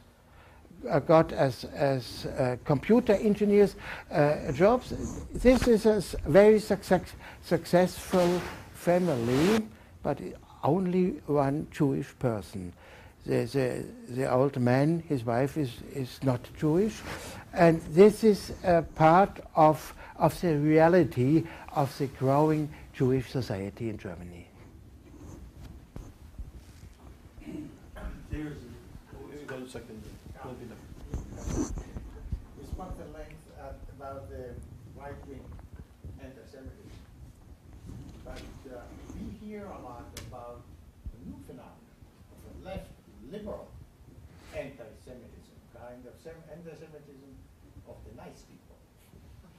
[0.88, 3.76] uh, got as, as uh, computer engineers
[4.10, 4.94] uh, jobs.
[5.34, 7.02] This is a very success,
[7.42, 8.40] successful
[8.74, 9.66] family,
[10.02, 10.20] but
[10.62, 12.72] only one Jewish person.
[13.26, 13.84] The, the,
[14.14, 17.00] the old man, his wife, is, is not Jewish.
[17.52, 23.98] And this is a part of, of the reality of the growing Jewish society in
[23.98, 24.49] Germany.
[28.30, 28.56] There's,
[29.50, 30.02] one second.
[32.58, 34.54] We spoke at length uh, about the
[34.94, 35.42] right-wing
[36.22, 36.90] anti-Semitism,
[38.24, 38.40] but
[38.70, 38.82] uh,
[39.18, 40.62] we hear a lot about
[41.10, 41.74] a new phenomenon
[42.30, 42.92] of a left
[43.32, 43.66] liberal
[44.54, 47.34] anti-Semitism, kind of sem- anti-Semitism
[47.88, 48.78] of the nice people.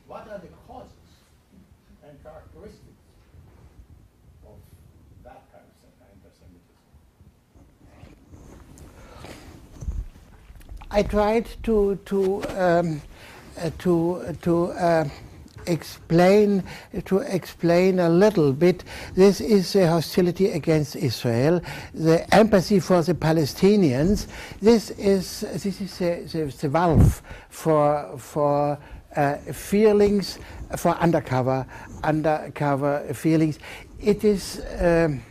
[0.08, 1.12] What are the causes
[2.08, 3.04] and characteristics
[4.48, 4.56] of
[5.24, 6.72] that kind of anti-Semitism?
[10.94, 13.02] I tried to to um,
[13.58, 15.08] uh, to to uh,
[15.66, 16.64] explain
[17.06, 18.84] to explain a little bit.
[19.16, 21.62] This is the hostility against Israel,
[21.94, 24.28] the empathy for the Palestinians.
[24.62, 28.78] This is this is the, the, the valve for for
[29.16, 30.40] uh, feelings
[30.76, 31.66] for undercover
[32.04, 33.60] undercover feelings.
[34.02, 34.62] It is.
[34.78, 35.24] Um,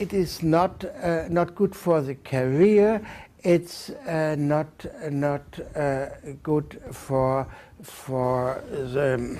[0.00, 3.02] it is not uh, not good for the career
[3.42, 4.68] it's uh, not
[5.10, 5.42] not
[5.74, 6.06] uh,
[6.42, 7.46] good for
[7.82, 9.38] for the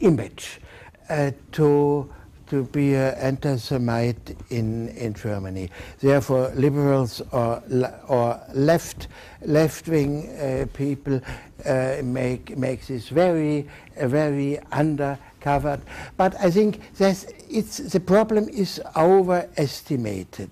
[0.00, 0.60] image
[1.08, 2.10] uh, to
[2.50, 5.70] to be an anti-Semite in, in Germany.
[6.00, 7.62] Therefore, liberals or
[8.08, 9.06] or left
[9.42, 11.20] left-wing uh, people
[11.64, 15.80] uh, make make this very very undercovered.
[16.16, 20.50] But I think it's the problem is overestimated.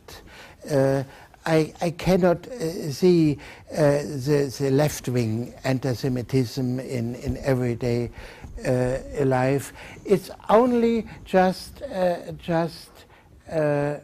[0.71, 1.03] Uh,
[1.49, 3.39] I, I cannot uh, see
[3.73, 8.11] uh, the, the left wing anti Semitism in, in everyday
[8.67, 9.73] uh, life.
[10.05, 12.91] It's only just, uh, just
[13.51, 13.97] uh,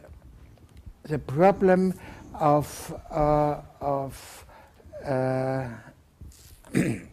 [1.03, 1.93] the problem
[2.33, 4.45] of, of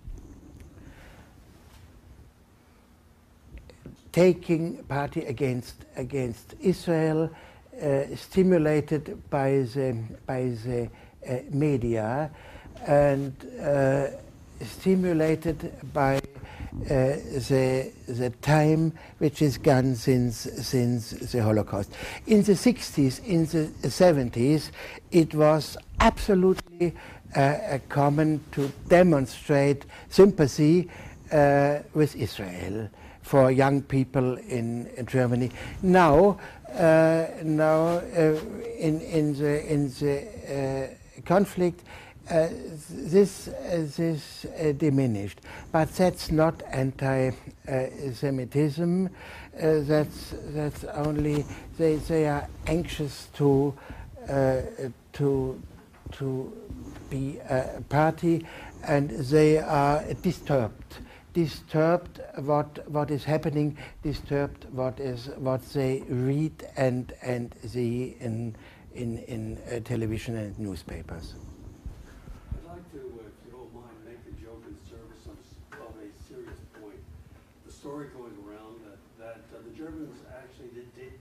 [4.13, 7.29] taking party against, against Israel,
[8.16, 9.97] stimulated by the,
[10.27, 10.89] by the
[11.28, 12.31] uh, media
[12.86, 14.09] and uh,
[14.65, 16.19] stimulated by uh,
[16.86, 21.93] the, the time which is gone since, since the Holocaust.
[22.27, 24.70] In the 60s, in the 70s,
[25.11, 26.94] it was absolutely
[27.35, 30.89] uh, common to demonstrate sympathy
[31.31, 32.89] uh, with Israel
[33.23, 35.51] for young people in, in Germany.
[35.82, 38.39] Now, uh, now uh,
[38.78, 40.89] in, in the, in the uh,
[41.24, 41.82] conflict,
[42.31, 42.49] uh,
[42.89, 45.40] this, uh, this uh, diminished.
[45.70, 49.11] But that's not anti-Semitism.
[49.55, 51.44] that's, that's only,
[51.78, 53.74] they, they are anxious to,
[54.27, 55.62] to,
[56.12, 56.53] to
[57.11, 58.47] be a party
[58.85, 60.97] and they are disturbed
[61.33, 68.55] disturbed what what is happening, disturbed what is what they read and and see in
[68.95, 71.35] in in uh, television and newspapers.
[72.53, 75.39] I'd like to, uh, if you don't mind, make a joke in service of,
[75.97, 77.01] a serious point.
[77.67, 81.13] The story going around that that uh, the Germans actually did, did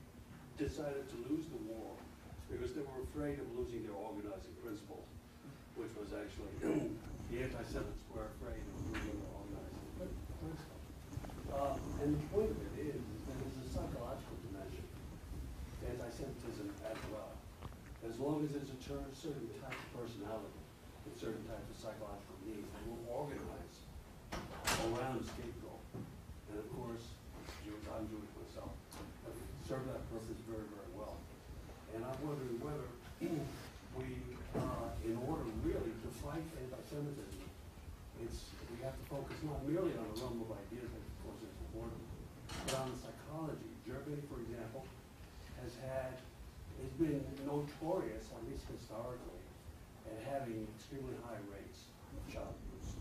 [0.57, 1.95] decided to lose the war
[2.51, 5.01] because they were afraid of losing their organizing principle,
[5.79, 6.51] which was actually
[7.31, 10.35] the anti-Semites were afraid of losing their organizing principle.
[11.47, 16.67] Uh, and the point of it is, is that there's a psychological dimension to anti-Semitism
[16.91, 17.31] as well.
[18.03, 20.61] As long as there's a ter- certain type of personality
[21.05, 23.77] and certain type of psychological needs, they will organize
[24.89, 25.77] around a scapegoat.
[26.49, 27.05] And of course,
[27.61, 31.21] Jewish, I'm Jewish myself, have served that purpose very, very well.
[31.93, 32.89] And I'm wondering whether
[34.01, 34.25] we,
[34.57, 37.45] uh, in order really to fight anti-Semitism,
[38.25, 41.53] it's, we have to focus not merely on the realm of ideas, of course is
[41.69, 42.01] important,
[42.65, 43.69] but on the psychology.
[43.85, 44.81] Germany, for example,
[45.61, 46.17] has had,
[46.81, 48.20] has been notorious,
[48.77, 49.43] historically,
[50.07, 52.91] at having extremely high rates of child abuse.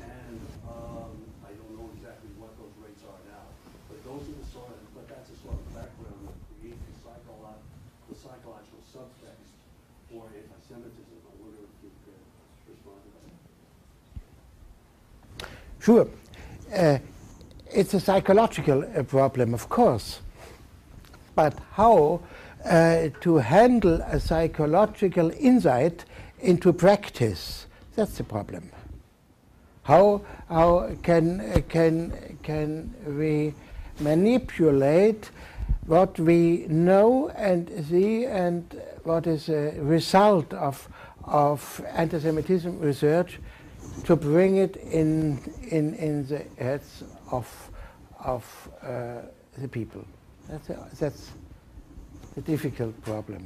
[0.00, 1.12] And, um,
[1.44, 3.46] I don't know exactly what those rates are now,
[3.88, 6.94] but those are the sort of, but that's the sort of background that creates the
[7.04, 7.62] psycholo-
[8.08, 9.52] the psychological subtext
[10.10, 11.18] for anti-Semitism.
[11.22, 12.22] I wonder if you could
[12.68, 13.30] respond to that.
[15.84, 16.06] Sure.
[16.72, 16.98] Uh,
[17.72, 20.20] it's a psychological uh, problem, of course.
[21.34, 22.20] But how
[22.64, 26.04] uh, to handle a psychological insight
[26.40, 28.70] into practice, that's the problem.
[29.84, 33.54] How, how can, can, can we
[34.00, 35.30] manipulate
[35.86, 40.88] what we know and see and what is a result of,
[41.24, 43.40] of anti-Semitism research
[44.04, 47.70] to bring it in, in, in the heads of,
[48.20, 49.22] of uh,
[49.58, 50.04] the people.
[50.48, 51.30] That's, that's
[52.36, 53.44] a difficult problem.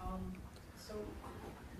[0.00, 0.32] Um,
[0.76, 0.94] so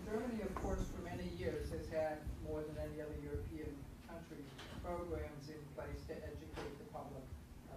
[0.04, 3.70] Germany, of course, for many years has had more than any other European
[4.08, 4.42] country
[4.82, 7.24] programs in place to educate the public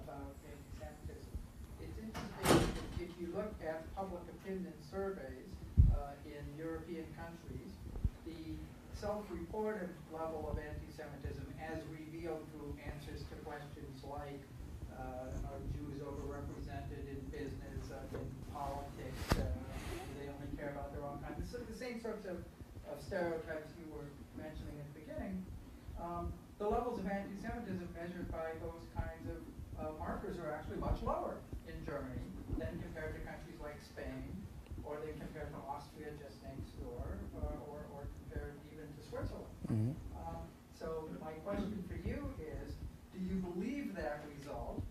[0.05, 1.33] about anti-Semitism.
[1.83, 2.69] It's interesting
[3.03, 5.51] if- you look at public opinion surveys
[5.91, 7.67] uh, in European countries,
[8.23, 8.55] the
[8.95, 14.39] self-reported level of anti-Semitism as revealed through answers to questions like,
[14.95, 18.23] uh, are Jews overrepresented in business, uh, in
[18.55, 21.43] politics, uh, do they only care about their own country?
[21.51, 22.39] So the same sorts of,
[22.87, 24.05] of stereotypes you were
[24.37, 25.41] mentioning at the beginning.
[25.97, 26.29] Um,
[26.61, 29.41] the levels of anti-Semitism measured by those kinds of
[29.81, 32.21] uh, markers are actually much lower in Germany
[32.61, 34.29] than compared to countries like Spain,
[34.85, 39.57] or they compared to Austria just next door, or, or, or compared even to Switzerland.
[39.73, 39.93] Mhm.
[40.13, 40.45] Um,
[40.77, 42.77] so my question for you is,
[43.09, 44.85] do you believe that result?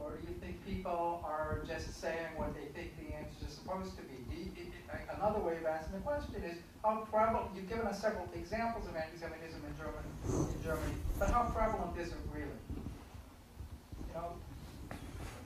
[0.00, 3.96] Or do you think people are just saying what they think the answer is supposed
[4.00, 4.16] to be?
[4.32, 8.00] You, it, it, another way of asking the question is, how prevalent, you've given us
[8.00, 12.60] several examples of anti-Semitism in Germany, in Germany, but how prevalent is it really?
[12.76, 14.32] You know,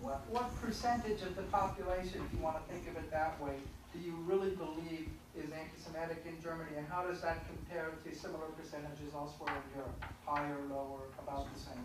[0.02, 3.54] what, what percentage of the population, if you want to think of it that way,
[3.94, 8.46] do you really believe is anti-Semitic in Germany, and how does that compare to similar
[8.60, 10.04] percentages elsewhere in Europe?
[10.26, 11.78] Higher, lower, about the same?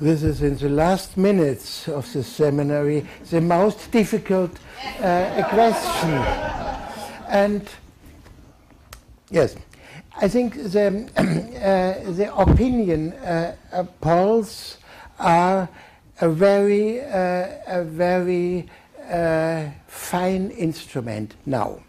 [0.00, 4.52] This is in the last minutes of the seminary the most difficult
[5.00, 6.93] uh, question.
[7.28, 7.68] And
[9.30, 9.56] yes,
[10.16, 14.78] I think the, uh, the opinion uh, polls
[15.18, 15.68] are
[16.20, 18.68] a very, uh, a very
[19.10, 21.80] uh, fine instrument now.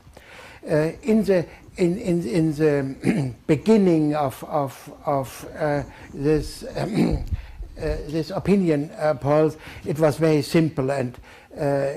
[0.70, 1.46] Uh, in the
[1.78, 5.84] in, in, in the beginning of, of, of uh,
[6.14, 6.62] this,
[7.76, 8.90] this opinion
[9.20, 10.90] polls, it was very simple.
[10.90, 11.20] And
[11.58, 11.94] uh,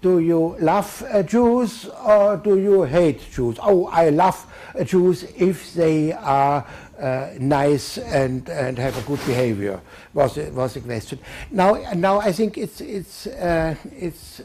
[0.00, 3.58] do you love uh, Jews or do you hate Jews?
[3.62, 4.46] Oh, I love
[4.78, 6.66] uh, Jews if they are
[6.98, 9.80] uh, nice and, and have a good behavior.
[10.14, 11.18] Was was the question.
[11.50, 14.42] Now, now I think it's it's it's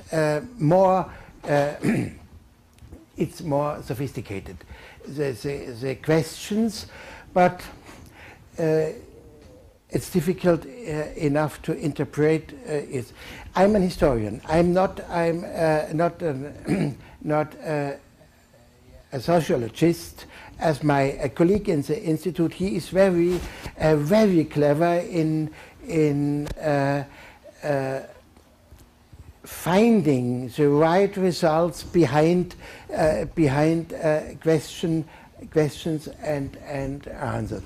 [0.59, 1.09] more.
[3.17, 4.57] it's more sophisticated,
[5.07, 6.87] the, the, the questions,
[7.33, 7.61] but
[8.59, 8.87] uh,
[9.95, 10.69] it's difficult uh,
[11.15, 13.13] enough to interpret uh, it.
[13.55, 14.41] I'm an historian.
[14.45, 14.99] I'm not.
[15.09, 17.93] I'm uh, not an, not uh,
[19.13, 20.25] a sociologist.
[20.59, 23.39] As my colleague in the institute, he is very,
[23.79, 25.49] uh, very clever in
[25.87, 26.47] in
[29.45, 32.55] finding the right results behind
[32.93, 35.05] uh, behind uh, question
[35.51, 37.63] questions and and answers.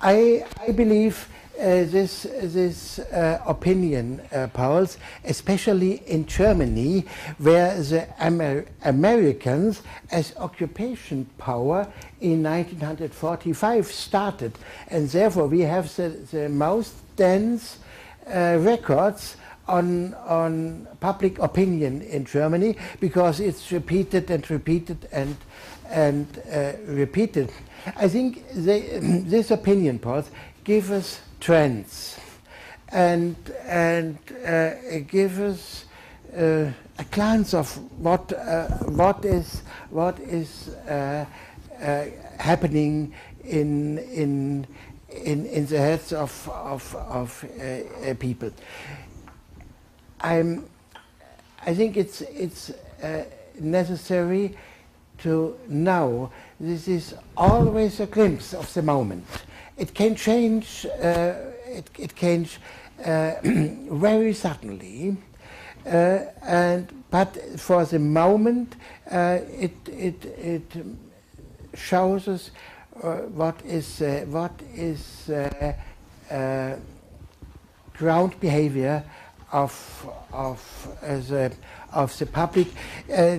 [0.00, 7.04] I I believe uh, this this uh, opinion uh, polls, especially in Germany,
[7.38, 11.86] where the Amer Americans as occupation power
[12.20, 14.52] in 1945 started,
[14.88, 17.78] and therefore we have the, the most dense
[18.26, 19.36] uh, records
[19.66, 25.36] on, on public opinion in Germany because it's repeated and repeated and,
[25.90, 27.50] and uh, repeated.
[27.96, 30.30] I think they, this opinion polls
[30.64, 32.18] give us trends
[32.88, 34.16] and, and
[34.46, 35.84] uh, give us
[36.34, 37.68] uh, a glance of
[38.00, 39.60] what, uh, what is,
[39.90, 40.70] what is
[42.38, 43.12] happening
[43.44, 44.66] in, in,
[45.10, 47.44] in, in the heads of, of, of
[48.18, 48.50] people.
[50.22, 50.66] I'm,
[51.66, 52.70] I think it's, it's
[53.02, 53.24] uh,
[53.60, 54.56] necessary
[55.18, 59.26] to know this is always a glimpse of the moment.
[59.76, 61.34] It can change, uh,
[61.66, 62.46] it, it can
[63.04, 65.16] uh, very suddenly,
[65.86, 68.76] uh, and, but for the moment
[69.10, 70.72] uh, it, it, it
[71.74, 72.50] shows us
[73.02, 75.30] uh, what is, what is
[77.94, 79.04] ground behavior
[79.52, 81.52] of, of, the,
[81.92, 82.68] of the public,
[83.12, 83.38] uh,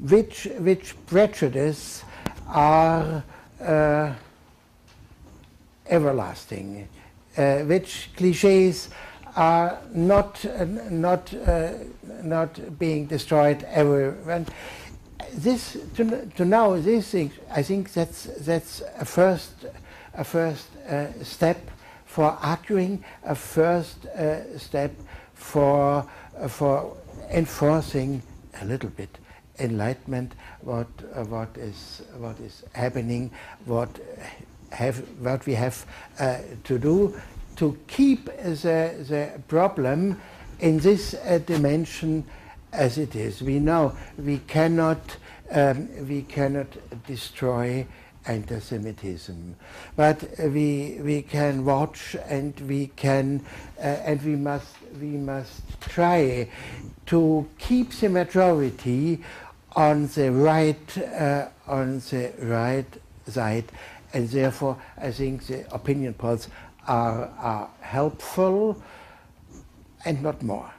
[0.00, 2.02] which, which prejudice
[2.48, 3.22] are
[3.60, 4.12] uh,
[5.86, 6.88] everlasting,
[7.36, 8.88] uh, which cliches
[9.36, 11.72] are not, uh, not, uh,
[12.22, 14.16] not being destroyed ever.
[14.30, 14.50] And
[15.32, 19.66] this, to, to know these things, I think that's, that's a first,
[20.14, 21.58] a first uh, step
[22.04, 24.06] for arguing, a first
[24.56, 24.92] step
[25.34, 26.08] for,
[26.38, 26.96] uh, for
[27.30, 28.22] enforcing
[28.60, 29.18] a little bit
[29.58, 33.30] enlightenment, what, uh, what, is, what is happening,
[33.66, 33.88] what,
[34.74, 35.86] have, what we have
[36.18, 37.20] uh, to do
[37.56, 40.20] to keep the, the problem
[40.60, 42.24] in this uh, dimension
[42.72, 43.42] as it is.
[43.42, 45.16] We know we cannot,
[45.50, 46.66] um, we cannot
[47.06, 47.86] destroy
[48.26, 49.56] anti-Semitism.
[49.96, 53.44] But we, we can watch and we can,
[53.78, 56.48] uh, and we must, we must try
[57.06, 59.22] to keep the majority
[59.76, 62.86] on the right, uh, on the right
[63.26, 63.64] side.
[64.14, 66.48] And therefore, I think the opinion polls
[66.86, 68.80] are, are helpful
[70.04, 70.70] and not more.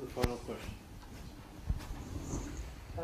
[0.00, 0.74] The final question.
[2.98, 3.02] Uh,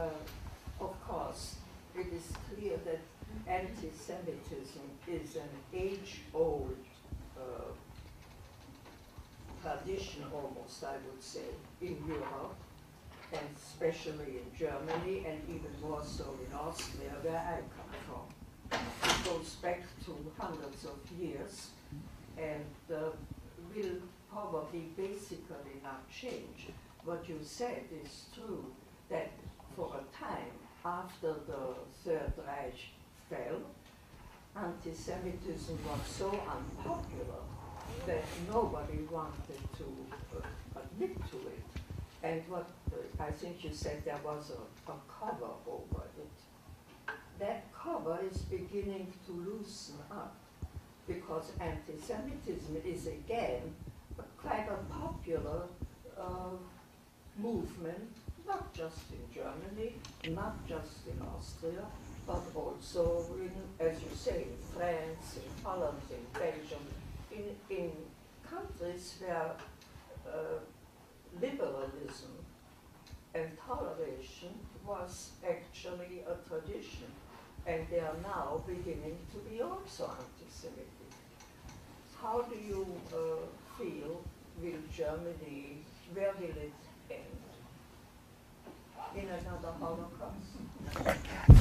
[0.80, 1.54] of course,
[1.94, 3.00] it is clear that
[3.46, 6.76] anti-Semitism is an age-old
[7.38, 7.70] uh,
[9.62, 11.46] tradition, almost, I would say,
[11.80, 12.56] in Europe,
[13.32, 17.79] and especially in Germany, and even more so in Austria, where I come from.
[17.79, 17.79] It
[19.24, 21.70] goes back to hundreds of years,
[22.36, 23.10] and uh,
[23.74, 24.00] will
[24.32, 26.68] probably basically not change.
[27.04, 28.64] What you said is true,
[29.08, 29.30] that
[29.76, 30.52] for a time
[30.84, 31.74] after the
[32.04, 32.80] Third Reich
[33.28, 33.60] fell,
[34.56, 37.42] anti-Semitism was so unpopular
[38.06, 39.84] that nobody wanted to
[40.36, 41.64] uh, admit to it.
[42.22, 46.39] And what uh, I think you said there was a, a cover over it.
[47.40, 50.36] That cover is beginning to loosen up
[51.08, 53.74] because anti-Semitism is again
[54.36, 55.62] quite a popular
[56.18, 56.56] uh,
[57.38, 58.14] movement,
[58.46, 59.94] not just in Germany,
[60.34, 61.86] not just in Austria,
[62.26, 66.84] but also in, as you say, in France, in Holland, in Belgium,
[67.32, 67.90] in, in
[68.48, 69.52] countries where
[70.28, 70.58] uh,
[71.40, 72.32] liberalism
[73.34, 74.52] and toleration
[74.86, 77.06] was actually a tradition,
[77.66, 80.86] and they are now beginning to be also anti-Semitic.
[82.20, 83.18] How do you uh,
[83.78, 84.22] feel
[84.62, 85.78] will Germany,
[86.14, 86.72] where will it
[87.10, 87.20] end?
[89.16, 90.50] In another Holocaust?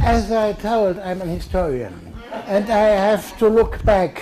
[0.03, 2.13] As I told, I'm an historian,
[2.45, 4.21] and I have to look back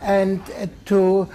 [0.00, 1.28] and uh, to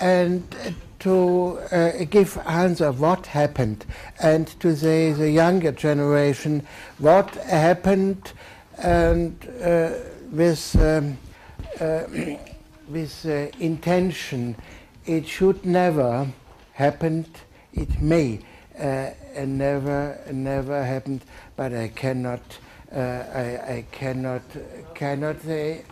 [0.00, 3.84] and uh, to uh, give answer what happened,
[4.20, 6.66] and to say the younger generation
[6.98, 8.32] what happened,
[8.78, 9.90] and uh,
[10.30, 11.18] with um,
[11.80, 12.04] uh,
[12.88, 14.56] with uh, intention.
[15.06, 16.26] It should never
[16.72, 17.28] happened.
[17.72, 18.40] It may
[19.36, 21.22] never never happened,
[21.56, 22.40] but I cannot.
[22.92, 24.42] I, I cannot
[24.94, 25.84] cannot say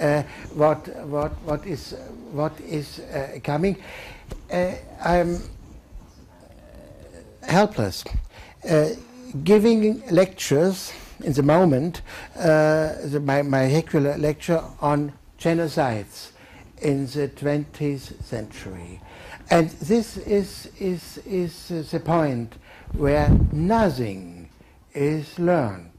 [0.00, 0.22] uh,
[0.54, 1.94] what what what is
[2.32, 3.76] what is uh, coming.
[4.50, 4.72] Uh,
[5.04, 5.40] I'm
[7.42, 8.04] helpless.
[9.44, 12.02] Giving lectures in the moment,
[12.36, 16.30] uh, the, my, my lecture on genocides
[16.80, 19.00] in the 20th century.
[19.50, 22.54] And this is, is, is the point
[22.92, 24.48] where nothing
[24.94, 25.90] is learned.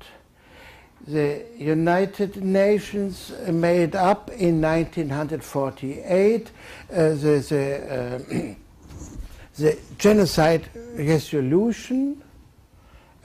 [1.07, 6.51] The United Nations made up in 1948
[6.91, 8.19] uh, the, the, uh,
[9.57, 12.21] the genocide resolution,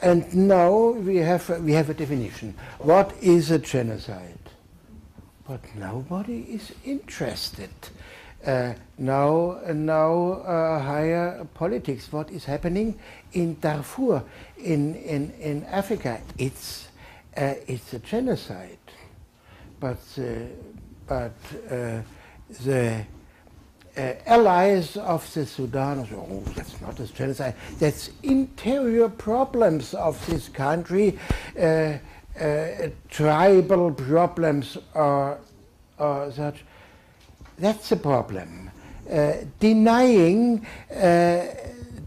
[0.03, 2.55] and now we have, we have a definition.
[2.79, 4.39] What is a genocide?
[5.47, 7.71] But nobody is interested.
[8.45, 12.13] Uh, now, now uh, higher politics.
[12.13, 12.99] What is happening
[13.33, 14.23] in Darfur,
[14.59, 16.21] in, in, in Africa?
[16.37, 16.89] It's,
[17.37, 18.79] uh, it's a genocide.
[19.81, 20.23] But, uh,
[21.07, 21.33] but
[21.71, 22.03] uh,
[22.65, 23.05] the
[23.97, 27.55] uh, allies of the Sudan oh, that's not a genocide.
[27.79, 31.19] That's interior problems of this country.
[31.59, 31.99] Uh,
[32.39, 35.39] uh, tribal problems or,
[35.99, 36.65] or such.
[37.59, 38.71] That's a problem.
[39.09, 41.47] Uh, denying, uh,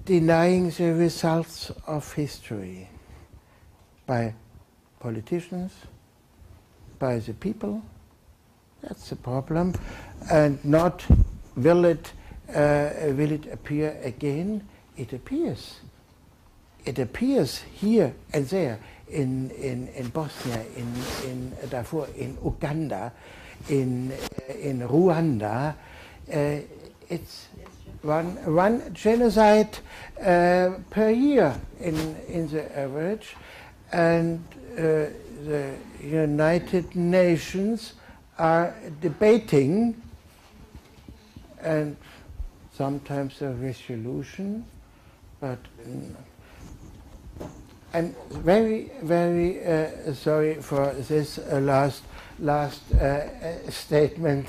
[0.03, 2.89] denying the results of history
[4.05, 4.33] by
[4.99, 5.71] politicians,
[6.99, 7.81] by the people,
[8.81, 9.73] that's a problem.
[10.31, 11.05] And not
[11.57, 12.13] will it,
[12.53, 14.67] uh, will it appear again?
[14.95, 15.79] It appears.
[16.85, 18.79] It appears here and there
[19.09, 20.93] in, in, in Bosnia, in,
[21.25, 23.11] in Darfur, in Uganda,
[23.69, 24.13] in,
[24.61, 25.75] in Rwanda.
[26.31, 26.59] Uh,
[27.09, 27.47] it's
[28.01, 29.77] one, one genocide
[30.21, 33.35] uh, per year in, in the average,
[33.91, 34.43] and
[34.73, 35.09] uh,
[35.45, 37.93] the United Nations
[38.37, 40.01] are debating
[41.67, 41.97] and
[42.73, 44.65] sometimes a resolution,
[45.41, 45.59] but
[47.93, 52.03] I'm very, very uh, sorry for this uh, last,
[52.39, 54.47] last uh, uh statement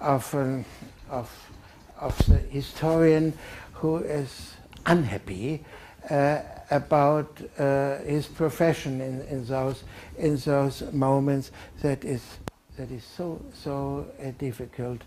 [0.00, 0.64] of, um,
[1.10, 1.30] of,
[1.98, 3.32] of the historian
[3.74, 4.54] who is
[4.86, 5.64] unhappy
[6.10, 6.40] uh,
[6.70, 9.84] about uh, his profession in, in, those,
[10.18, 11.50] in those moments
[11.82, 12.22] that is,
[12.76, 14.06] that is so, so
[14.38, 15.02] difficult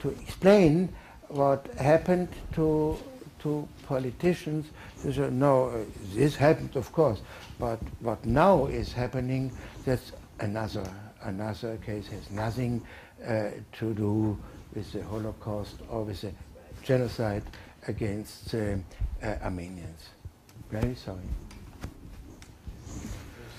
[0.00, 0.88] to explain
[1.28, 2.96] what happened to,
[3.40, 4.66] to politicians
[5.04, 5.78] they no, uh,
[6.14, 7.22] this happened, of course,
[7.58, 9.50] but what now is happening,
[9.84, 10.86] that's another,
[11.22, 12.82] another case, has nothing
[13.26, 14.38] uh, to do
[14.74, 16.32] with the Holocaust or with the
[16.82, 17.42] genocide
[17.88, 18.76] against uh,
[19.42, 20.10] Armenians.
[20.70, 21.18] Very sorry.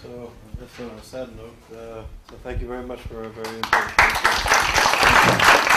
[0.04, 3.56] So, just on a sad note, uh, so thank you very much for a very
[3.56, 5.71] important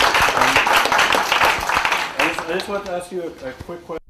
[0.44, 4.03] Um, I, just, I just want to ask you a, a quick question.